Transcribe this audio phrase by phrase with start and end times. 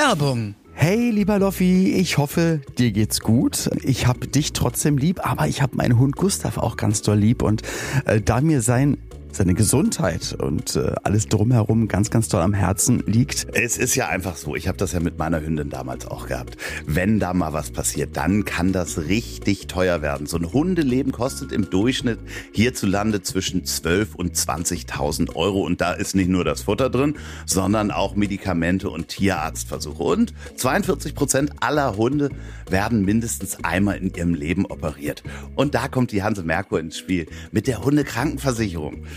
[0.00, 0.54] Werbung.
[0.74, 3.68] Hey, lieber Loffi, ich hoffe, dir geht's gut.
[3.82, 7.42] Ich hab dich trotzdem lieb, aber ich hab meinen Hund Gustav auch ganz doll lieb
[7.42, 7.62] und
[8.04, 8.98] äh, da mir sein
[9.32, 13.46] seine Gesundheit und äh, alles drumherum ganz, ganz toll am Herzen liegt.
[13.52, 16.56] Es ist ja einfach so, ich habe das ja mit meiner Hündin damals auch gehabt.
[16.86, 20.26] Wenn da mal was passiert, dann kann das richtig teuer werden.
[20.26, 22.18] So ein Hundeleben kostet im Durchschnitt
[22.52, 25.62] hierzulande zwischen 12 und 20.000 Euro.
[25.62, 30.02] Und da ist nicht nur das Futter drin, sondern auch Medikamente und Tierarztversuche.
[30.02, 32.30] Und 42 Prozent aller Hunde
[32.70, 35.22] werden mindestens einmal in ihrem Leben operiert.
[35.54, 39.04] Und da kommt die Hanse Merkur ins Spiel mit der Hundekrankenversicherung.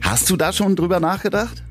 [0.00, 1.62] Hast du da schon drüber nachgedacht?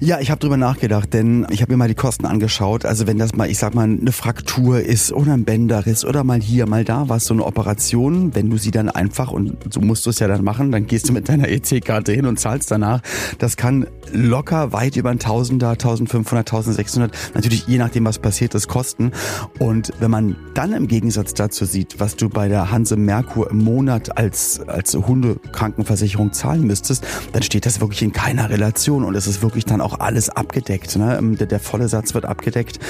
[0.00, 2.84] Ja, ich habe drüber nachgedacht, denn ich habe mir mal die Kosten angeschaut.
[2.84, 6.40] Also wenn das mal, ich sag mal, eine Fraktur ist oder ein Bänderriss oder mal
[6.40, 10.06] hier, mal da, was so eine Operation, wenn du sie dann einfach, und so musst
[10.06, 13.00] du es ja dann machen, dann gehst du mit deiner EC-Karte hin und zahlst danach.
[13.38, 18.68] Das kann locker weit über ein Tausender, 1500, 1600, natürlich je nachdem, was passiert ist,
[18.68, 19.10] kosten.
[19.58, 23.58] Und wenn man dann im Gegensatz dazu sieht, was du bei der Hanse Merkur im
[23.58, 27.04] Monat als, als Hundekrankenversicherung zahlen müsstest,
[27.38, 30.96] dann steht das wirklich in keiner Relation und es ist wirklich dann auch alles abgedeckt.
[30.96, 31.20] Ne?
[31.38, 32.80] Der, der volle Satz wird abgedeckt.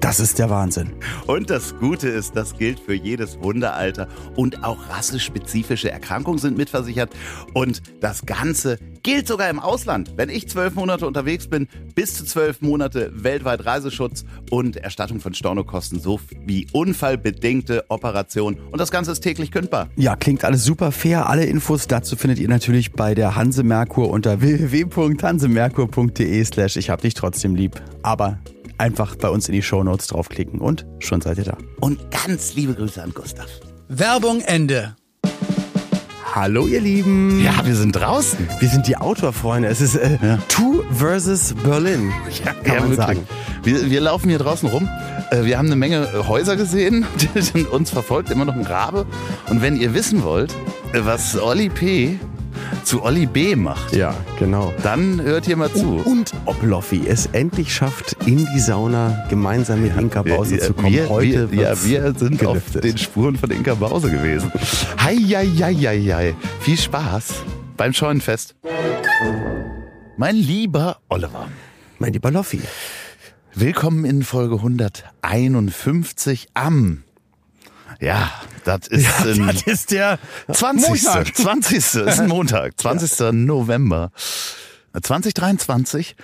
[0.00, 0.92] Das ist der Wahnsinn.
[1.26, 7.10] Und das Gute ist, das gilt für jedes Hundealter und auch rassespezifische Erkrankungen sind mitversichert.
[7.54, 10.12] Und das Ganze gilt sogar im Ausland.
[10.16, 15.32] Wenn ich zwölf Monate unterwegs bin, bis zu zwölf Monate weltweit Reiseschutz und Erstattung von
[15.32, 18.58] Stornokosten sowie unfallbedingte Operationen.
[18.70, 19.88] Und das Ganze ist täglich kündbar.
[19.96, 21.28] Ja, klingt alles super fair.
[21.28, 27.00] Alle Infos dazu findet ihr natürlich bei der Hanse Merkur unter www.hansemerkur.de slash ich hab
[27.00, 27.80] dich trotzdem lieb.
[28.02, 28.38] Aber
[28.78, 31.56] einfach bei uns in die Shownotes draufklicken und schon seid ihr da.
[31.80, 33.46] Und ganz liebe Grüße an Gustav.
[33.88, 34.96] Werbung Ende.
[36.34, 37.42] Hallo ihr Lieben.
[37.42, 38.46] Ja, wir sind draußen.
[38.60, 39.68] Wir sind die Outdoor-Freunde.
[39.68, 40.38] Es ist äh, Ja.
[40.48, 42.12] Two versus Berlin.
[42.44, 42.96] Ja, kann ja, man wirklich.
[42.98, 43.28] sagen.
[43.62, 44.86] Wir, wir laufen hier draußen rum.
[45.30, 47.06] Äh, Wir haben eine Menge äh, Häuser gesehen.
[47.70, 49.06] Uns verfolgt immer noch ein Rabe.
[49.48, 50.52] Und wenn ihr wissen wollt,
[50.92, 52.18] äh, was Olli P.
[52.84, 53.56] zu Olli B.
[53.56, 54.72] macht, Ja, genau.
[54.82, 55.96] dann hört hier mal zu.
[56.04, 60.74] Und ob Loffi es endlich schafft, in die Sauna gemeinsam mit Inka Bause wir, zu
[60.74, 60.92] kommen.
[60.92, 62.84] wir, Heute wir, ja, wir sind auf gelüftet.
[62.84, 64.50] den Spuren von Inka Bause gewesen.
[65.02, 66.34] Hei, hei, hei, hei, hei.
[66.60, 67.34] Viel Spaß
[67.76, 68.54] beim Scheunenfest.
[70.16, 71.48] Mein lieber Oliver,
[71.98, 72.60] Mein lieber Loffi.
[73.54, 74.56] willkommen in Folge
[75.22, 77.02] 151 am
[78.00, 78.30] ja,
[78.64, 80.18] das ist ein Das ist der
[80.52, 80.88] 20.
[81.04, 81.36] Montag.
[81.36, 81.76] 20.
[81.76, 83.32] ist ein Montag, 20.
[83.32, 84.10] November
[85.00, 86.16] 2023.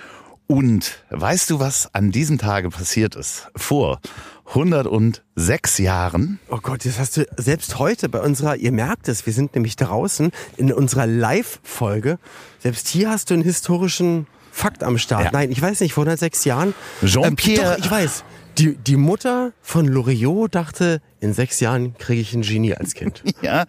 [0.49, 3.49] Und weißt du, was an diesem Tage passiert ist?
[3.56, 4.00] Vor
[4.49, 6.38] 106 Jahren.
[6.50, 9.77] Oh Gott, das hast du selbst heute bei unserer, ihr merkt es, wir sind nämlich
[9.77, 12.19] draußen in unserer Live-Folge.
[12.59, 15.25] Selbst hier hast du einen historischen Fakt am Start.
[15.27, 15.31] Ja.
[15.32, 16.75] Nein, ich weiß nicht, vor 106 Jahren.
[17.03, 18.25] Jean-Pierre- Ähm, doch, ich weiß.
[18.58, 23.22] Die, die Mutter von Loriot dachte, in sechs Jahren kriege ich ein Genie als Kind.
[23.42, 23.64] Ja,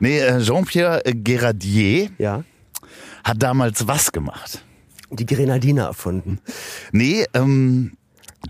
[0.00, 2.44] nee, äh, Jean-Pierre Gerardier ja.
[3.24, 4.64] hat damals was gemacht?
[5.10, 6.40] Die Grenadiner erfunden.
[6.92, 7.96] Nee, ähm,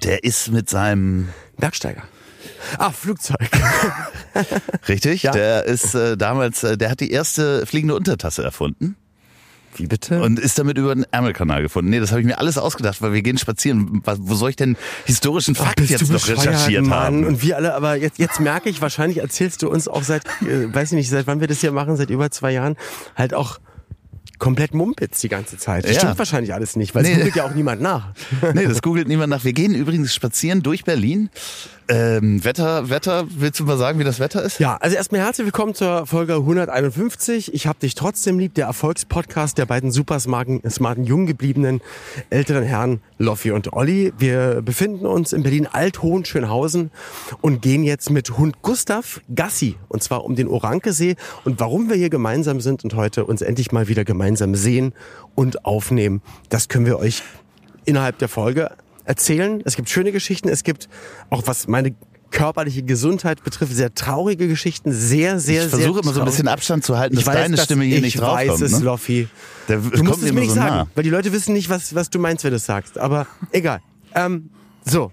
[0.02, 1.28] der ist mit seinem
[1.58, 2.02] Bergsteiger.
[2.78, 3.48] Ah, Flugzeug.
[4.88, 5.32] Richtig, Ja.
[5.32, 8.96] der ist äh, damals, äh, der hat die erste fliegende Untertasse erfunden.
[9.78, 10.20] Wie bitte?
[10.22, 11.90] Und ist damit über den Ärmelkanal gefunden.
[11.90, 14.02] Nee, das habe ich mir alles ausgedacht, weil wir gehen spazieren.
[14.04, 16.98] Was, wo soll ich denn historischen Fakt jetzt noch recherchiert Mann.
[16.98, 17.24] haben?
[17.26, 20.72] Und wir alle, aber jetzt, jetzt merke ich, wahrscheinlich erzählst du uns auch seit, äh,
[20.74, 22.76] weiß ich nicht, seit wann wir das hier machen, seit über zwei Jahren,
[23.14, 23.58] halt auch
[24.38, 25.84] komplett Mumpitz die ganze Zeit.
[25.84, 26.00] Das Ja.
[26.00, 27.16] stimmt wahrscheinlich alles nicht, weil es Nee.
[27.16, 28.08] googelt ja auch niemand nach.
[28.54, 29.44] Nee, das googelt niemand nach.
[29.44, 31.30] Wir gehen übrigens spazieren durch Berlin.
[31.88, 34.58] Ähm, Wetter, Wetter, willst du mal sagen, wie das Wetter ist?
[34.58, 37.54] Ja, also erstmal herzlich willkommen zur Folge 151.
[37.54, 41.80] Ich hab dich trotzdem lieb, der Erfolgspodcast der beiden super smarten, smarten jung gebliebenen
[42.28, 44.12] älteren Herren Loffi und Olli.
[44.18, 46.90] Wir befinden uns in Berlin Alt-Hohenschönhausen
[47.40, 51.14] und gehen jetzt mit Hund Gustav Gassi und zwar um den Orankesee
[51.44, 54.92] und warum wir hier gemeinsam sind und heute uns endlich mal wieder gemeinsam sehen
[55.36, 57.22] und aufnehmen, das können wir euch
[57.84, 58.72] innerhalb der Folge
[59.06, 59.62] erzählen.
[59.64, 60.88] Es gibt schöne Geschichten, es gibt
[61.30, 61.94] auch was meine
[62.32, 66.48] körperliche Gesundheit betrifft, sehr traurige Geschichten, sehr, sehr, ich sehr versuche immer so ein bisschen
[66.48, 68.62] Abstand zu halten, Ich dass weiß, deine dass Stimme hier ich nicht weiß draufkommt.
[68.72, 68.84] es, ne?
[68.84, 69.28] Loffi.
[69.68, 70.88] Der, Du kommt musst es mir nicht so sagen, nah.
[70.94, 72.98] weil die Leute wissen nicht, was, was du meinst, wenn du es sagst.
[72.98, 73.80] Aber egal.
[74.14, 74.50] Ähm,
[74.84, 75.12] so.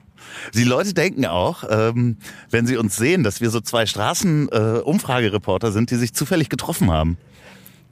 [0.55, 2.17] Die Leute denken auch, ähm,
[2.49, 7.17] wenn sie uns sehen, dass wir so zwei Straßen-Umfragereporter sind, die sich zufällig getroffen haben.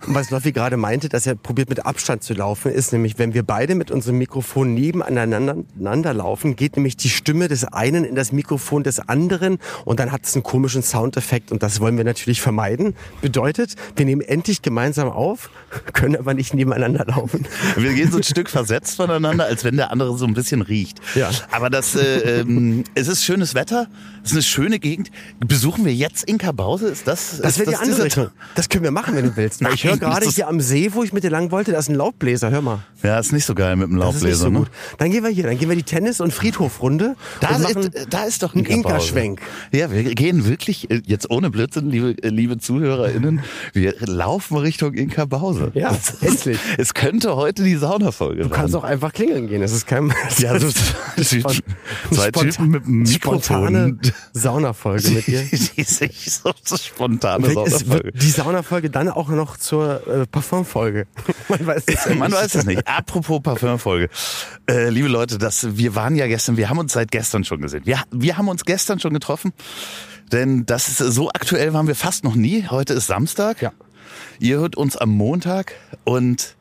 [0.07, 3.43] Was Loffi gerade meinte, dass er probiert mit Abstand zu laufen, ist nämlich, wenn wir
[3.43, 8.83] beide mit unserem Mikrofon nebeneinander laufen, geht nämlich die Stimme des einen in das Mikrofon
[8.83, 12.95] des anderen und dann hat es einen komischen Soundeffekt und das wollen wir natürlich vermeiden.
[13.21, 15.51] Bedeutet, wir nehmen endlich gemeinsam auf,
[15.93, 17.47] können aber nicht nebeneinander laufen.
[17.77, 20.99] Wir gehen so ein Stück versetzt voneinander, als wenn der andere so ein bisschen riecht.
[21.13, 21.29] Ja.
[21.51, 23.87] Aber das, äh, ähm, es ist schönes Wetter,
[24.23, 25.11] es ist eine schöne Gegend.
[25.39, 26.87] Besuchen wir jetzt Inka Bause?
[26.87, 27.39] Ist das?
[27.41, 28.29] Das wäre die andere Richtung.
[28.55, 29.61] Das können wir machen, wenn du willst.
[29.61, 31.79] Ich höre gerade das ist- hier am See, wo ich mit dir lang wollte, da
[31.79, 32.51] ist ein Laubbläser.
[32.51, 32.79] Hör mal.
[33.03, 34.43] Ja, ist nicht so geil mit dem Das ist nicht Laubbläser.
[34.43, 34.59] so ne?
[34.59, 34.67] gut.
[34.99, 37.15] Dann gehen wir hier, dann gehen wir die Tennis- und Friedhofrunde.
[37.39, 37.65] Da, und
[37.95, 38.67] ist, da ist doch Bause.
[38.67, 39.41] Inka-Schwenk.
[39.71, 43.41] Ja, wir gehen wirklich, jetzt ohne Blödsinn, liebe, liebe ZuhörerInnen,
[43.73, 45.71] wir laufen Richtung Inka Bause.
[45.73, 46.59] Ja, endlich.
[46.77, 49.61] Es könnte heute die Saunafolge Du kannst auch einfach klingeln gehen.
[49.61, 50.69] Das ist kein Ja, so
[52.11, 54.13] zwei Spont- Typen mit einem spontane Mikrofon.
[54.33, 55.41] Saunafolge mit dir.
[55.77, 58.03] die sich so, so spontane Vielleicht ist, Saunafolge.
[58.05, 61.07] wird die Saunafolge dann auch noch zur äh, Parfumfolge.
[61.49, 62.41] Man weiß es ja Man nicht.
[62.41, 62.87] weiß es nicht.
[62.87, 64.09] Apropos Parfümfolge.
[64.69, 67.85] Äh, liebe Leute, das, wir waren ja gestern, wir haben uns seit gestern schon gesehen.
[67.85, 69.53] Wir, wir haben uns gestern schon getroffen.
[70.31, 72.67] Denn das ist so aktuell waren wir fast noch nie.
[72.69, 73.61] Heute ist Samstag.
[73.61, 73.73] Ja.
[74.39, 75.73] Ihr hört uns am Montag
[76.03, 76.55] und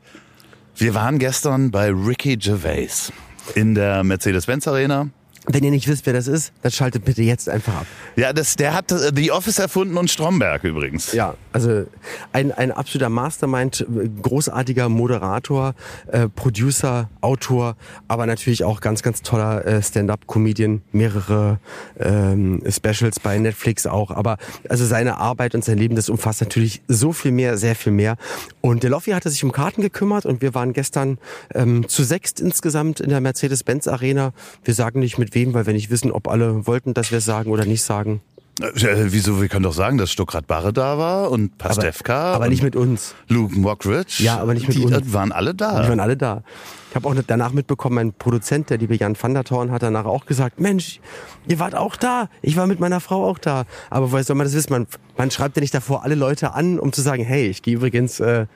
[0.77, 3.13] wir waren gestern bei Ricky Gervais
[3.55, 5.09] in der Mercedes-Benz Arena.
[5.47, 7.87] Wenn ihr nicht wisst, wer das ist, dann schaltet bitte jetzt einfach ab.
[8.17, 11.13] Ja, das, der hat äh, The Office erfunden und Stromberg übrigens.
[11.13, 11.87] Ja, also
[12.33, 13.87] ein, ein absoluter Mastermind,
[14.23, 15.75] großartiger Moderator,
[16.09, 17.77] äh, Producer, Autor,
[18.07, 21.59] aber natürlich auch ganz, ganz toller äh, Stand-up-Comedian, mehrere
[21.99, 24.11] ähm, Specials bei Netflix auch.
[24.11, 24.37] Aber
[24.69, 28.17] also seine Arbeit und sein Leben, das umfasst natürlich so viel mehr, sehr viel mehr.
[28.61, 31.19] Und der Loffi hatte sich um Karten gekümmert und wir waren gestern
[31.55, 34.33] ähm, zu sechst insgesamt in der Mercedes-Benz Arena.
[34.65, 37.25] Wir sagen nicht mit wem, weil wir nicht wissen, ob alle wollten, dass wir es
[37.25, 38.21] sagen oder nicht sagen.
[38.63, 39.41] Äh, wieso?
[39.41, 42.35] Wir können doch sagen, dass Stuckrad Barre da war und Pastewka.
[42.35, 43.15] aber und nicht mit uns.
[43.29, 44.23] Luke Mockridge.
[44.23, 45.13] Ja, aber nicht mit die uns.
[45.13, 45.83] waren alle da.
[45.83, 46.43] Die waren alle da.
[46.91, 50.07] Ich habe auch danach mitbekommen, mein Produzent, der liebe Jan van der Thorn, hat danach
[50.07, 50.99] auch gesagt, Mensch,
[51.47, 52.29] ihr wart auch da.
[52.43, 53.65] Ich war mit meiner Frau auch da.
[53.91, 54.73] Aber woher soll man das wissen?
[54.73, 54.87] Man,
[55.17, 58.19] man schreibt ja nicht davor alle Leute an, um zu sagen, hey, ich gehe übrigens...
[58.19, 58.47] Äh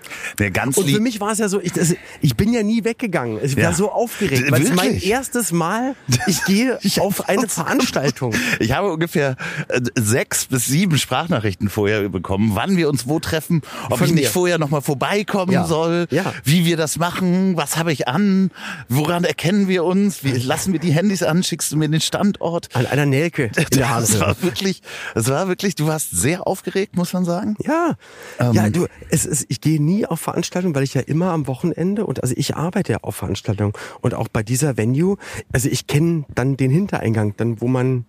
[0.41, 2.83] Der ganz und für mich war es ja so, ich, das, ich bin ja nie
[2.83, 3.39] weggegangen.
[3.41, 3.67] Ich Ja.
[3.67, 5.95] war so aufgeregt, weil es mein erstes Mal,
[6.27, 8.35] ich gehe auf eine Veranstaltung.
[8.59, 9.37] Ich habe ungefähr
[9.69, 14.15] äh, sechs bis sieben Sprachnachrichten vorher bekommen, wann wir uns wo treffen, ob Von ich
[14.15, 14.31] nicht mir.
[14.31, 15.65] vorher nochmal vorbeikommen Ja.
[15.67, 16.33] soll, Ja.
[16.45, 18.51] wie wir das machen, was habe ich an,
[18.89, 22.69] woran erkennen wir uns, wie, lassen wir die Handys an, schickst du mir den Standort.
[22.75, 23.71] An einer Nelke Hand.
[23.75, 24.83] Das war wirklich,
[25.15, 27.57] das war wirklich, du warst sehr aufgeregt, muss man sagen.
[27.65, 27.95] Ja,
[28.39, 28.53] Ähm.
[28.53, 32.07] ja, du, es ist, ich gehe nie auf Veranstaltungen, weil ich ja immer am Wochenende
[32.07, 35.17] und also ich arbeite ja auf Veranstaltungen und auch bei dieser Venue,
[35.53, 38.05] also ich kenne dann den Hintereingang, dann wo man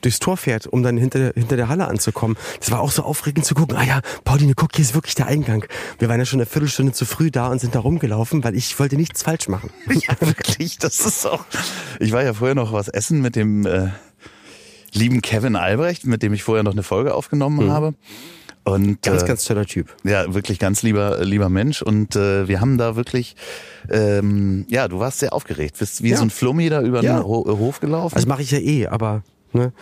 [0.00, 2.36] durchs Tor fährt, um dann hinter, hinter der Halle anzukommen.
[2.58, 3.76] Das war auch so aufregend zu gucken.
[3.76, 5.64] Ah ja, Pauline, guck, hier ist wirklich der Eingang.
[5.98, 8.78] Wir waren ja schon eine Viertelstunde zu früh da und sind da rumgelaufen, weil ich
[8.78, 9.70] wollte nichts falsch machen.
[9.90, 11.44] Ja, wirklich, das ist auch.
[11.98, 13.88] Ich war ja vorher noch was essen mit dem äh,
[14.92, 17.94] lieben Kevin Albrecht, mit dem ich vorher noch eine Folge aufgenommen habe.
[18.64, 18.98] Und Mhm.
[19.02, 19.94] Ganz, äh, ganz toller Typ.
[20.04, 21.80] ja, wirklich ganz lieber lieber Mensch.
[21.82, 23.34] Und äh, wir haben da wirklich,
[23.90, 26.18] ähm, ja, du warst sehr aufgeregt, bist wie Ja.
[26.18, 27.18] so ein Flummi da über Ja.
[27.20, 28.14] den Ho Hof gelaufen.
[28.14, 29.22] Also mache ich ja eh, aber
[29.54, 29.72] ne,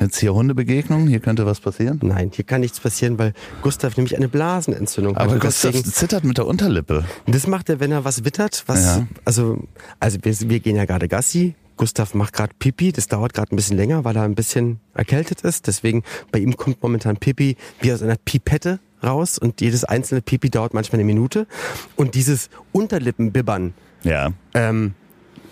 [0.00, 1.98] Jetzt hier Hundebegegnung, hier könnte was passieren.
[2.02, 3.32] nein, hier kann nichts passieren, weil
[3.62, 5.22] Gustav nämlich eine Blasenentzündung hat.
[5.22, 7.04] Aber Gustav deswegen- zittert mit der Unterlippe.
[7.26, 8.62] Das macht er, wenn er was wittert.
[8.66, 9.06] Was, Ja.
[9.24, 9.66] Also,
[9.98, 11.54] also wir, wir gehen ja gerade Gassi.
[11.76, 12.90] Gustav macht gerade Pipi.
[12.92, 15.66] Das dauert gerade ein bisschen länger, weil er ein bisschen erkältet ist.
[15.68, 16.02] Deswegen
[16.32, 20.74] bei ihm kommt momentan Pipi wie aus einer Pipette raus und jedes einzelne Pipi dauert
[20.74, 21.46] manchmal eine Minute.
[21.94, 24.30] Und dieses Unterlippenbibbern, Ja.
[24.54, 24.94] ähm,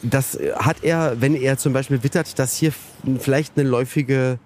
[0.02, 2.72] das hat er, wenn er zum Beispiel wittert, dass hier
[3.18, 4.38] vielleicht eine läufige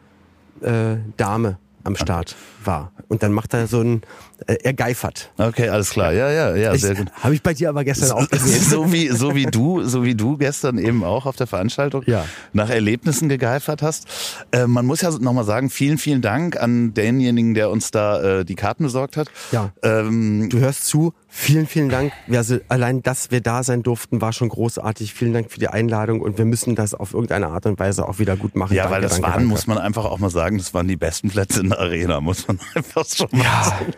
[0.61, 2.93] äh, Dame am Start war.
[3.09, 4.03] Und dann macht er so ein,
[4.47, 5.31] äh, er geifert.
[5.39, 6.13] Okay, alles klar.
[6.13, 7.09] Ja, ja, ja, sehr gut.
[7.23, 8.63] Habe ich bei dir aber gestern auch gesehen.
[8.63, 12.25] so wie so wie du so wie du gestern eben auch auf der Veranstaltung Ja.
[12.53, 14.07] nach Erlebnissen gegeifert hast.
[14.53, 18.41] Äh, man muss ja noch mal sagen, vielen vielen Dank an denjenigen, der uns da
[18.41, 19.29] äh, die Karten besorgt hat.
[19.53, 19.71] Ja.
[19.83, 21.13] Ähm, Du hörst zu.
[21.33, 22.13] Vielen, vielen Dank.
[22.33, 25.15] Also allein, dass wir da sein durften, war schon großartig.
[25.15, 28.19] Vielen Dank für die Einladung und wir müssen das auf irgendeine Art und Weise auch
[28.19, 28.75] wieder gut machen.
[28.75, 29.49] ja, danke, weil das danke, waren, danke.
[29.49, 32.49] muss man einfach auch mal sagen, das waren die besten Plätze in der Arena, muss
[32.49, 33.93] man einfach schon mal sagen.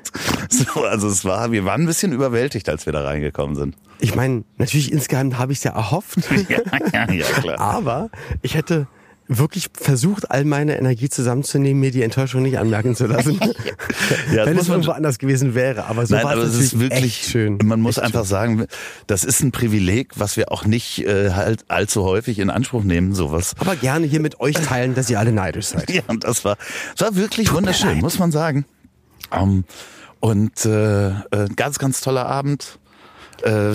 [0.50, 3.76] So, also es war, wir waren ein bisschen überwältigt, als wir da reingekommen sind.
[3.98, 6.18] Ich meine, natürlich insgeheim habe ich es ja erhofft,
[6.48, 6.58] Ja,
[6.92, 7.60] ja, ja klar.
[7.60, 8.10] aber
[8.42, 8.86] ich hätte
[9.28, 13.38] wirklich versucht, all meine Energie zusammenzunehmen, mir die Enttäuschung nicht anmerken zu lassen.
[14.32, 15.86] Ja, Wenn es irgendwo anders gewesen wäre.
[15.86, 17.58] Aber so Nein, war aber es ist wirklich schön.
[17.62, 18.66] Man muss echt einfach sagen,
[19.06, 23.14] das ist ein Privileg, was wir auch nicht äh, halt allzu häufig in Anspruch nehmen,
[23.14, 23.54] sowas.
[23.58, 25.90] Aber gerne hier mit euch teilen, dass ihr alle neidisch seid.
[25.90, 26.56] Ja, und das war,
[26.96, 28.64] das war wirklich wunderschön, muss man sagen.
[29.30, 29.64] Ähm,
[30.22, 31.14] Und äh, äh,
[31.56, 32.78] ganz, ganz toller Abend.
[33.42, 33.72] Äh,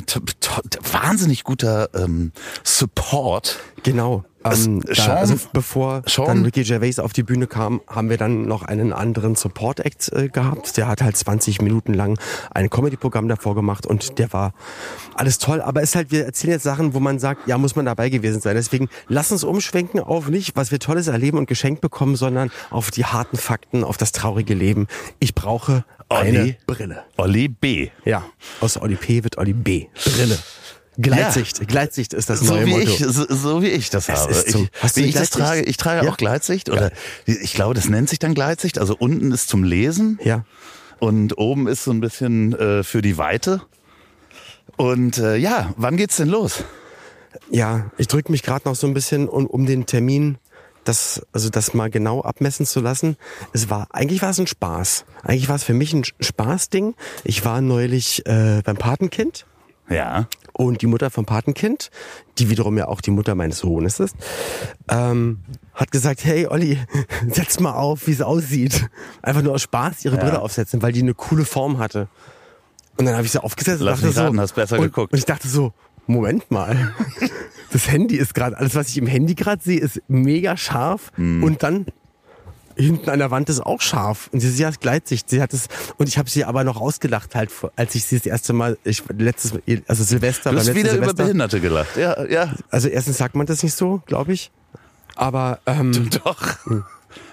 [0.93, 2.31] wahnsinnig guter ähm,
[2.63, 3.59] Support.
[3.83, 4.23] Genau.
[4.45, 8.15] Ähm, da, Sean- also bevor Sean- dann Ricky Gervais auf die Bühne kam, haben wir
[8.17, 10.77] dann noch einen anderen Support-Act äh, gehabt.
[10.77, 12.17] Der hat halt 20 Minuten lang
[12.53, 14.53] ein Comedy-Programm davor gemacht und der war
[15.15, 15.59] alles toll.
[15.61, 18.07] Aber es ist halt, wir erzählen jetzt Sachen, wo man sagt, ja, muss man dabei
[18.09, 18.55] gewesen sein.
[18.55, 22.89] Deswegen lass uns umschwenken auf nicht, was wir Tolles erleben und geschenkt bekommen, sondern auf
[22.89, 24.87] die harten Fakten, auf das traurige Leben.
[25.19, 26.57] Ich brauche eine Olli.
[26.65, 27.03] Brille.
[27.17, 27.89] Olli B.
[28.05, 28.23] Ja,
[28.61, 29.87] aus Olli P wird Olli B.
[30.03, 30.37] Brille.
[30.99, 31.67] Gleitsicht.
[31.67, 32.81] Gleitsicht ist das So neue wie, Motto.
[32.89, 34.33] ich, so, so wie ich das Es habe.
[34.33, 34.59] so.
[34.63, 36.11] Ich, Hast du wie eine ich das trage, ich trage Ja.
[36.11, 36.91] auch Gleitsicht oder
[37.25, 38.79] ich glaube, das nennt sich dann Gleitsicht.
[38.79, 40.43] Also unten ist zum Lesen Ja.
[40.97, 43.61] und oben ist so ein bisschen äh, für die Weite.
[44.75, 46.63] Und äh, ja, wann geht's denn los?
[47.51, 50.37] Ja, ich drücke mich gerade noch so ein bisschen, um, um den Termin,
[50.87, 53.17] das, also das mal genau abmessen zu lassen.
[53.53, 55.05] Es war, eigentlich war es ein Spaß.
[55.23, 56.95] Eigentlich war es für mich ein Spaßding.
[57.23, 59.45] Ich war neulich äh, beim Patenkind
[59.89, 60.27] Ja.
[60.53, 61.89] und die Mutter vom Patenkind,
[62.37, 64.15] die wiederum ja auch die Mutter meines Sohnes ist,
[64.89, 65.39] ähm,
[65.73, 66.79] hat gesagt, hey Olli,
[67.29, 68.87] setz mal auf, wie es aussieht.
[69.21, 70.23] Einfach nur aus Spaß ihre Ja.
[70.23, 72.07] Brille aufsetzen, weil die eine coole Form hatte.
[72.97, 74.81] Und dann habe ich sie aufgesetzt und Lass dachte mich so, raten, hast besser und,
[74.85, 75.13] geguckt.
[75.13, 75.71] und ich dachte so,
[76.07, 76.93] Moment mal,
[77.71, 81.43] das Handy ist gerade, alles was ich im Handy gerade sehe, ist mega scharf Hm.
[81.43, 81.85] und dann
[82.75, 85.29] hinten an der Wand ist auch scharf und sie, sie hat Gleitsicht.
[85.31, 88.25] Sie hat es und ich habe sie aber noch ausgelacht halt, als ich sie das
[88.27, 89.53] erste Mal, ich letztes,
[89.87, 91.23] also Silvester, Du hast wieder über Silvester.
[91.23, 91.97] Behinderte gelacht.
[91.97, 92.53] Ja, ja.
[92.69, 94.51] Also erstens sagt man das nicht so, glaube ich.
[95.15, 95.91] Aber ähm,
[96.23, 96.57] Doch.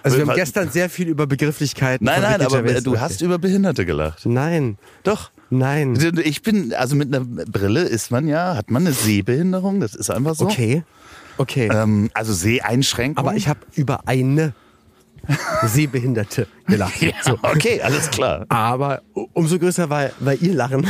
[0.03, 2.07] also wir haben gestern sehr viel über Begrifflichkeiten.
[2.07, 4.25] Nein, nein, aber Gervais du hast über Behinderte gelacht.
[4.25, 5.31] Nein, Doch.
[5.59, 5.99] Nein.
[6.25, 10.11] Ich bin, also mit einer Brille ist man ja, hat man eine Sehbehinderung, das ist
[10.11, 10.45] einfach so.
[10.47, 10.83] Okay,
[11.39, 11.69] okay.
[11.73, 13.25] Ähm, also Seheinschränkung.
[13.25, 14.55] Aber ich habe über eine
[15.65, 16.95] Sehbehinderte gelacht.
[17.01, 17.39] Ja, So.
[17.43, 18.47] okay, alles klar.
[18.49, 20.87] Aber umso größer war, war ihr Lachen,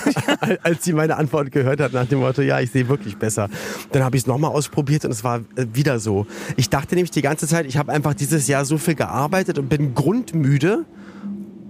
[0.62, 3.48] als sie meine Antwort gehört hat nach dem Motto, ja, ich sehe wirklich besser.
[3.92, 6.26] Dann habe ich es nochmal ausprobiert und es war äh, wieder so.
[6.56, 9.68] Ich dachte nämlich die ganze Zeit, ich habe einfach dieses Jahr so viel gearbeitet und
[9.68, 10.84] bin grundmüde.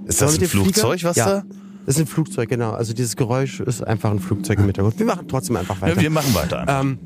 [0.07, 1.09] Ist das ein Flugzeug, Flieger?
[1.11, 1.27] was ja.
[1.27, 1.43] da?
[1.87, 2.73] Das ist ein Flugzeug, genau.
[2.73, 4.99] Also dieses Geräusch ist einfach ein Flugzeug im Hintergrund.
[4.99, 5.97] Wir machen trotzdem einfach weiter.
[5.97, 6.65] Ja, wir machen weiter.
[6.67, 6.99] Ähm,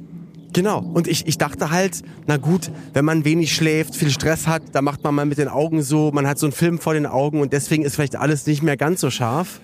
[0.52, 0.80] genau.
[0.80, 4.82] Und ich, ich dachte halt, na gut, wenn man wenig schläft, viel Stress hat, da
[4.82, 7.40] macht man mal mit den Augen so, man hat so einen Film vor den Augen
[7.40, 9.60] und deswegen ist vielleicht alles nicht mehr ganz so scharf.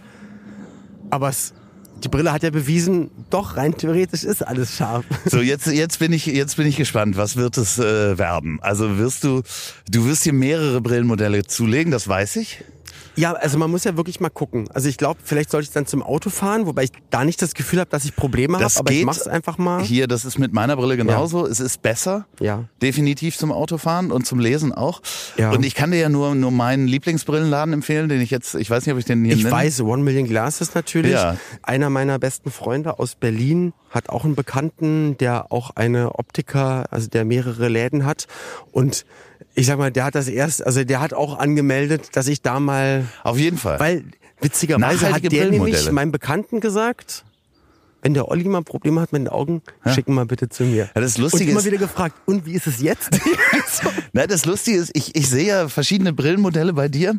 [1.11, 1.54] Aber es,
[2.02, 5.04] die Brille hat ja bewiesen, doch, rein theoretisch ist alles scharf.
[5.26, 7.16] So, jetzt, jetzt bin ich, jetzt bin ich gespannt.
[7.16, 8.59] Was wird es äh, werden?
[8.62, 9.42] Also wirst du,
[9.88, 12.64] du wirst dir mehrere Brillenmodelle zulegen, das weiß ich.
[13.16, 14.68] Ja, also man muss ja wirklich mal gucken.
[14.73, 17.54] Also ich glaube, vielleicht sollte ich dann zum Auto fahren, wobei ich da nicht das
[17.54, 19.83] Gefühl habe, dass ich Probleme habe, aber ich mach's einfach mal.
[19.83, 21.47] Hier, das ist mit meiner Brille genauso.
[21.47, 22.26] Es ist besser.
[22.40, 22.64] Ja.
[22.83, 25.00] Definitiv zum Autofahren und zum Lesen auch.
[25.37, 25.50] Ja.
[25.52, 28.87] Und ich kann dir ja nur, nur meinen Lieblingsbrillenladen empfehlen, den ich jetzt, ich weiß
[28.87, 29.54] nicht, ob ich den hier Ich nenne.
[29.54, 31.12] weiß, One Million Glasses natürlich.
[31.12, 31.37] Ja.
[31.62, 37.09] Einer meiner besten Freunde aus Berlin hat auch einen Bekannten, der auch eine Optiker, also
[37.09, 38.26] der mehrere Läden hat.
[38.73, 39.04] Und
[39.54, 42.61] ich sag mal, der hat das erst, also der hat auch angemeldet, dass ich da
[42.61, 43.78] mal, Auf jeden Fall.
[43.80, 44.04] weil
[44.40, 47.25] witzigerweise hat der nämlich meinem Bekannten gesagt,
[48.04, 50.88] wenn der Olli mal Probleme hat mit den Augen, schick ihn mal bitte zu mir.
[50.94, 53.11] Ja, das Lustige und immer ist- wieder gefragt, und wie ist es jetzt?
[54.12, 57.16] Na, das Lustige ist, ich, ich sehe ja verschiedene Brillenmodelle bei dir.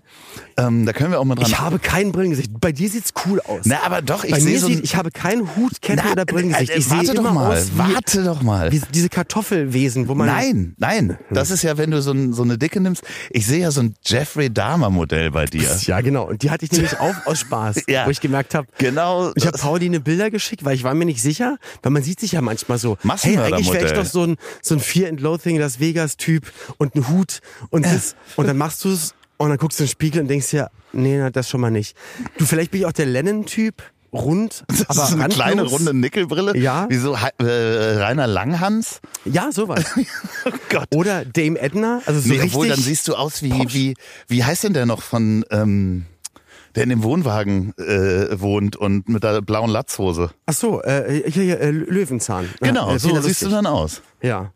[0.57, 1.47] Ähm, da können wir auch mal dran.
[1.47, 2.51] ich habe kein Brillengesicht.
[2.61, 3.61] Bei dir sieht's cool aus.
[3.65, 6.25] Na, aber doch, ich sehe so sieht, ein- ich habe keinen Hut, Kette Na, oder
[6.25, 6.69] Brillengesicht.
[6.71, 8.71] äh, Ich sehe warte doch immer mal, aus wie, warte doch mal.
[8.71, 11.17] wie diese Kartoffelwesen, wo man Nein, nein.
[11.31, 13.03] Das ist ja, wenn du so, ein, so eine Dicke nimmst.
[13.31, 15.67] Ich sehe ja so ein Jeffrey Dahmer Modell bei dir.
[15.81, 16.27] Ja, genau.
[16.29, 18.05] Und die hatte ich nämlich auch aus Spaß, Ja.
[18.05, 19.31] wo ich gemerkt habe, Genau.
[19.35, 22.19] ich habe das- Pauli Bilder geschickt, weil ich war mir nicht sicher, weil man sieht
[22.19, 25.21] sich ja manchmal so, hey, eigentlich wäre ich doch so ein, so ein Fear and
[25.21, 27.39] Loathing Las Vegas Typ und ein Hut
[27.69, 30.27] und das, und dann machst du es und dann guckst du in den Spiegel und
[30.27, 31.95] denkst dir, nee, na, das schon mal nicht.
[32.37, 35.35] Du, vielleicht bin ich auch der Lennon-Typ, rund, Das aber ist eine randlos.
[35.35, 36.57] kleine runde Nickelbrille.
[36.57, 36.87] Ja.
[36.89, 39.01] Wie so äh, Rainer Langhans.
[39.25, 39.83] Ja, sowas.
[40.45, 40.87] Oh Gott.
[40.93, 42.53] Oder Dame Edna, also so nee, richtig.
[42.53, 43.95] obwohl, dann siehst du aus wie, wie,
[44.27, 46.05] wie heißt denn der noch von, ähm,
[46.75, 50.31] der in dem Wohnwagen äh, wohnt und mit der blauen Latzhose.
[50.45, 52.49] Ach so, äh, hier, hier, äh, Löwenzahn.
[52.61, 53.49] Genau, Ja, äh, so siehst du Lustig.
[53.51, 54.01] dann aus.
[54.21, 54.51] Ja.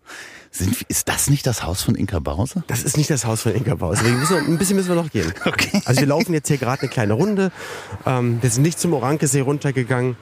[0.52, 2.64] Sind, ist das nicht das Haus von Inka Bause?
[2.68, 4.00] Das ist nicht das Haus von Inka Baus.
[4.00, 5.32] Deswegen müssen wir, ein bisschen müssen wir noch gehen.
[5.46, 5.82] Okay.
[5.86, 7.52] Also wir laufen jetzt hier gerade eine kleine Runde.
[8.06, 10.18] Ähm, wir sind nicht zum Orankesee runtergegangen,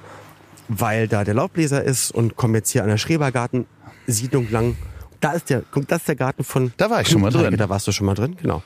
[0.68, 4.76] weil da der Laubbläser ist und kommen jetzt hier an der Schrebergarten-Siedlung lang.
[5.22, 6.74] Da ist der, das ist der Garten von.
[6.78, 7.56] Da war ich schon mal drin.
[7.58, 8.62] Da warst du schon mal drin, genau.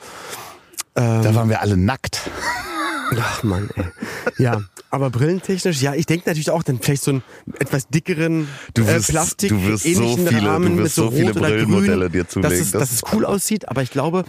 [0.95, 2.21] Da waren wir alle nackt.
[3.19, 3.83] Ach man, ey.
[4.37, 7.23] Ja, aber brillentechnisch, ja, ich denke natürlich auch dann vielleicht so einen
[7.59, 10.91] etwas dickeren Du wirst- äh, Plastik, du wirst so ähnlichen viele- du Rahmen wirst mit
[10.93, 12.49] so, so viele rot oder Brillenmodelle grün, dir zulegen.
[12.51, 14.23] Dass es, Das dass es cool aussieht, aber ich glaube,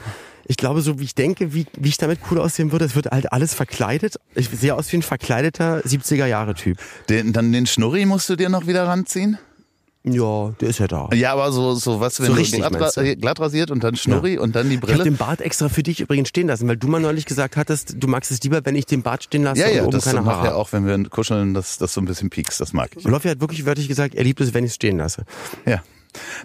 [0.49, 3.07] Ich glaube, so wie ich denke, wie, wie ich damit cool aussehen würde, es wird
[3.07, 4.17] halt alles verkleidet.
[4.35, 6.79] Ich sehe aus wie ein verkleideter 70er-Jahre-Typ.
[7.09, 9.39] Den, dann den Schnurri musst du dir noch wieder ranziehen?
[10.05, 11.09] Ja, der ist ja da.
[11.15, 13.95] Ja, aber so, so was, wenn So du richtig, glatt, ra- glatt rasiert und dann
[13.95, 15.05] Schnurri und dann die Ich habe Brille.
[15.05, 18.09] den Bart extra für dich übrigens stehen lassen, weil du mal neulich gesagt hattest, du
[18.09, 20.25] magst es lieber, wenn ich den Bart stehen lasse Ja, und ja, oben das keine
[20.25, 20.49] Haare.
[20.49, 20.55] habe.
[20.57, 23.05] auch, wenn wir kuscheln, dass das so ein bisschen piekst, das mag ich.
[23.05, 25.25] Loffi hat wirklich wörtlich gesagt, er liebt es, wenn ich es stehen lasse.
[25.67, 25.83] Ja.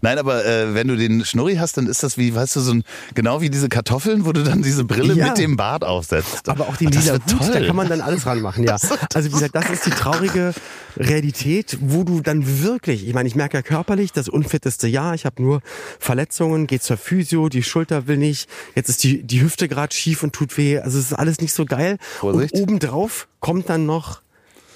[0.01, 2.73] Nein, aber äh, wenn du den Schnurri hast, dann ist das wie, weißt du, so
[2.73, 2.83] ein,
[3.15, 5.27] genau wie diese Kartoffeln, wo du dann diese Brille Ja.
[5.29, 6.47] mit dem Bart aufsetzt.
[6.49, 7.67] Aber auch das lila Hut, da toll.
[7.67, 8.77] kann man dann alles ranmachen, ja.
[9.13, 10.53] Also wie gesagt, das ist die traurige
[10.95, 15.25] Realität, wo du dann wirklich, ich meine, ich merke ja körperlich, das unfitteste Jahr, ich
[15.25, 15.61] habe nur
[15.99, 20.23] Verletzungen, geht zur Physio, die Schulter will nicht, jetzt ist die, die Hüfte gerade schief
[20.23, 21.97] und tut weh, also es ist alles nicht so geil.
[22.19, 22.53] Vorsicht.
[22.53, 24.21] Und obendrauf kommt dann noch,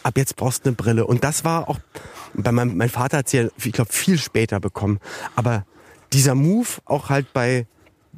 [0.03, 1.05] ab jetzt brauchst du eine Brille.
[1.05, 1.79] Und das war auch,
[2.33, 4.99] bei meinem, mein Vater hat sie ja, ich glaube, viel später bekommen.
[5.35, 5.65] Aber
[6.13, 7.65] dieser Move auch halt bei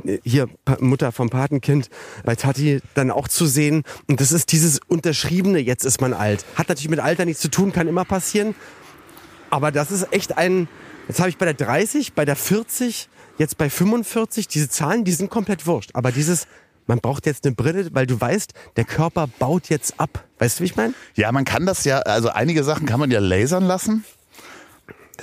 [0.04, 0.48] äh, hier
[0.80, 1.90] Mutter vom Patenkind
[2.24, 3.84] bei Tati dann auch zu sehen.
[4.08, 6.46] Und das ist dieses unterschriebene, jetzt ist man alt.
[6.56, 8.56] Hat natürlich mit Alter nichts zu tun, kann immer passieren.
[9.50, 10.68] Aber das ist echt ein,
[11.08, 15.12] jetzt habe ich bei der 30, bei der 40, jetzt bei 45, diese Zahlen, die
[15.12, 15.92] sind komplett wurscht.
[15.94, 16.48] Aber dieses,
[16.88, 20.24] man braucht jetzt eine Brille, weil du weißt, der Körper baut jetzt ab.
[20.40, 20.94] Weißt du, wie ich meine?
[21.16, 24.04] Ja, man kann das ja, also einige Sachen kann man ja lasern lassen.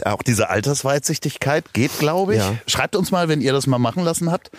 [0.05, 2.41] Auch diese Altersweitsichtigkeit geht, glaube ich.
[2.41, 2.55] Ja.
[2.67, 4.51] Schreibt uns mal, wenn ihr das mal machen lassen habt.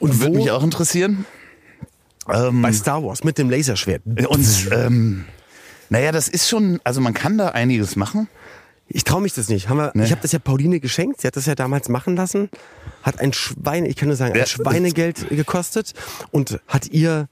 [0.00, 1.26] Und Würde mich auch interessieren.
[2.32, 4.02] Ähm, Bei Star Wars mit dem Laserschwert.
[4.06, 5.24] und ähm,
[5.90, 8.28] naja, das ist schon, also man kann da einiges machen.
[8.88, 9.68] Ich traue mich das nicht.
[9.68, 10.04] Haben wir, Nee.
[10.04, 11.20] Ich habe das ja Pauline geschenkt.
[11.20, 12.48] Sie hat das ja damals machen lassen.
[13.02, 14.46] Hat ein Schwein, ich kann nur sagen, ein Ja.
[14.46, 15.92] Schweinegeld gekostet
[16.30, 17.28] und hat ihr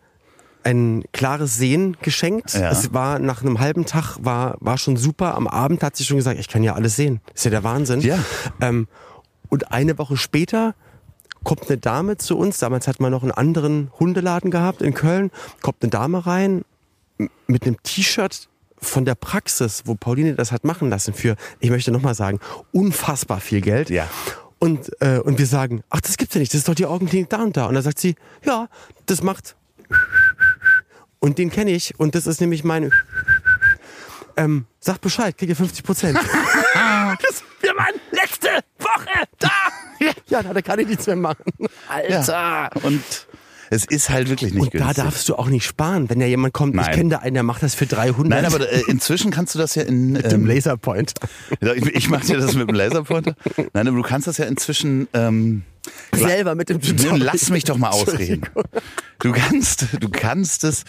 [0.65, 2.55] ein klares Sehen geschenkt.
[2.55, 2.71] Ja.
[2.71, 5.35] Es war nach einem halben Tag war war schon super.
[5.35, 7.21] Am Abend hat sie schon gesagt, ich kann ja alles sehen.
[7.35, 8.01] Ist ja der Wahnsinn.
[8.01, 8.19] Ja.
[8.61, 8.89] Ähm,
[9.49, 10.75] und eine Woche später
[11.45, 12.59] kommt eine Dame zu uns.
[12.59, 15.31] Damals hat man noch einen anderen Hundeladen gehabt in Köln.
[15.63, 16.65] Kommt eine Dame rein
[17.47, 18.49] mit einem T-Shirt
[18.89, 22.41] von der Praxis, wo Pauline das hat machen lassen für, ich möchte nochmal sagen,
[22.73, 23.91] unfassbar viel Geld.
[23.91, 24.09] Ja.
[24.59, 27.29] Und, äh, und wir sagen, ach, das gibt's ja nicht, das ist doch die Augenklinik
[27.29, 27.67] da und da.
[27.67, 28.15] Und dann sagt sie,
[28.45, 28.69] ja,
[29.07, 29.57] das macht.
[31.19, 32.93] Und den kenne ich und das ist nämlich mein.
[34.39, 36.19] Ähm, sag Bescheid, krieg ihr 50 Prozent.
[36.75, 39.51] das, wir waren letzte Woche da.
[40.29, 41.53] Ja, da kann ich nichts mehr machen.
[41.89, 42.33] Alter.
[42.33, 42.71] Ja.
[42.83, 43.03] Und
[43.71, 45.05] es ist halt wirklich nicht Und da günstig.
[45.05, 46.75] darfst du auch nicht sparen, wenn da jemand kommt.
[46.75, 46.87] Nein.
[46.91, 48.29] Ich kenne da einen, der macht das für 300.
[48.29, 51.15] Nein, aber äh, inzwischen kannst du das ja in mit dem ähm, Laserpoint.
[51.61, 53.35] Ja, Ich, ich mache dir das mit dem Laserpointer.
[53.73, 55.09] Nein, aber du kannst das ja inzwischen.
[55.13, 55.63] Ähm,
[56.13, 57.19] Selber mit dem Tutorial.
[57.21, 58.43] lass mich doch mal ausreden.
[59.21, 60.83] Du kannst, du kannst es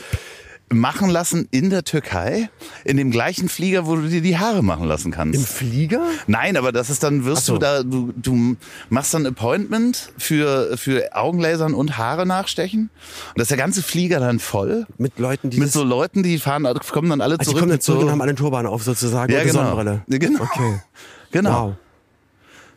[0.69, 2.49] machen lassen in der Türkei,
[2.83, 5.39] in dem gleichen Flieger, wo du dir die Haare machen lassen kannst.
[5.39, 6.01] Im Flieger?
[6.27, 7.53] Nein, aber das ist dann, wirst so.
[7.53, 8.55] du da, du, du
[8.89, 12.89] machst dann ein Appointment für, für Augenlasern und Haare nachstechen.
[13.29, 14.85] Und das ist der ganze Flieger dann voll.
[14.97, 17.59] Mit Leuten, die Mit so Leuten, die fahren, kommen dann alle also die zurück.
[17.61, 19.59] kommen dann zurück so, und haben alle einen Turban auf sozusagen ja, und genau.
[19.59, 20.01] Sonnenbrille.
[20.07, 20.43] Ja, Genau.
[20.43, 20.81] Okay.
[21.31, 21.67] Genau.
[21.67, 21.75] Wow.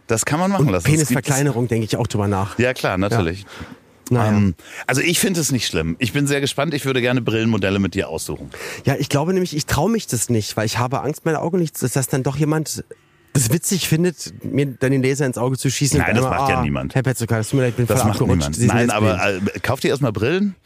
[0.07, 0.87] Das kann man machen Und lassen.
[0.87, 2.59] Penisverkleinerung denke ich auch drüber nach.
[2.59, 3.47] Ja, klar, natürlich.
[4.11, 4.37] Naja.
[4.37, 4.55] Ähm,
[4.87, 5.97] also ich finde es nicht schlimm.
[5.99, 6.75] Ich bin sehr gespannt.
[6.75, 8.51] Ich würde gerne Brillenmodelle mit dir aussuchen.
[8.85, 11.59] Ja, ich glaube nämlich, ich traue mich das nicht, weil ich habe Angst, meine Augen
[11.59, 12.85] nicht, dass das dann doch jemand
[13.33, 15.99] das witzig findet, mir dann den Laser ins Auge zu schießen.
[15.99, 16.95] Nein, und das dann macht ja ah, niemand.
[16.97, 18.59] Herr Petzoka, das tut mir leid, ich bin Das voll macht niemand.
[18.59, 20.57] Nein, aber äh, kauf dir erstmal Brillen.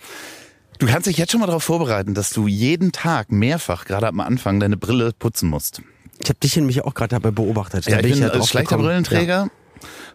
[0.78, 4.20] Du kannst dich jetzt schon mal darauf vorbereiten, dass du jeden Tag mehrfach, gerade am
[4.20, 5.82] Anfang, deine Brille putzen musst.
[6.20, 7.86] Ich habe dich nämlich auch gerade dabei beobachtet.
[7.86, 8.78] Ja, Da ich bin ja ein drauf schlechter.
[8.78, 9.50] Brillenträger.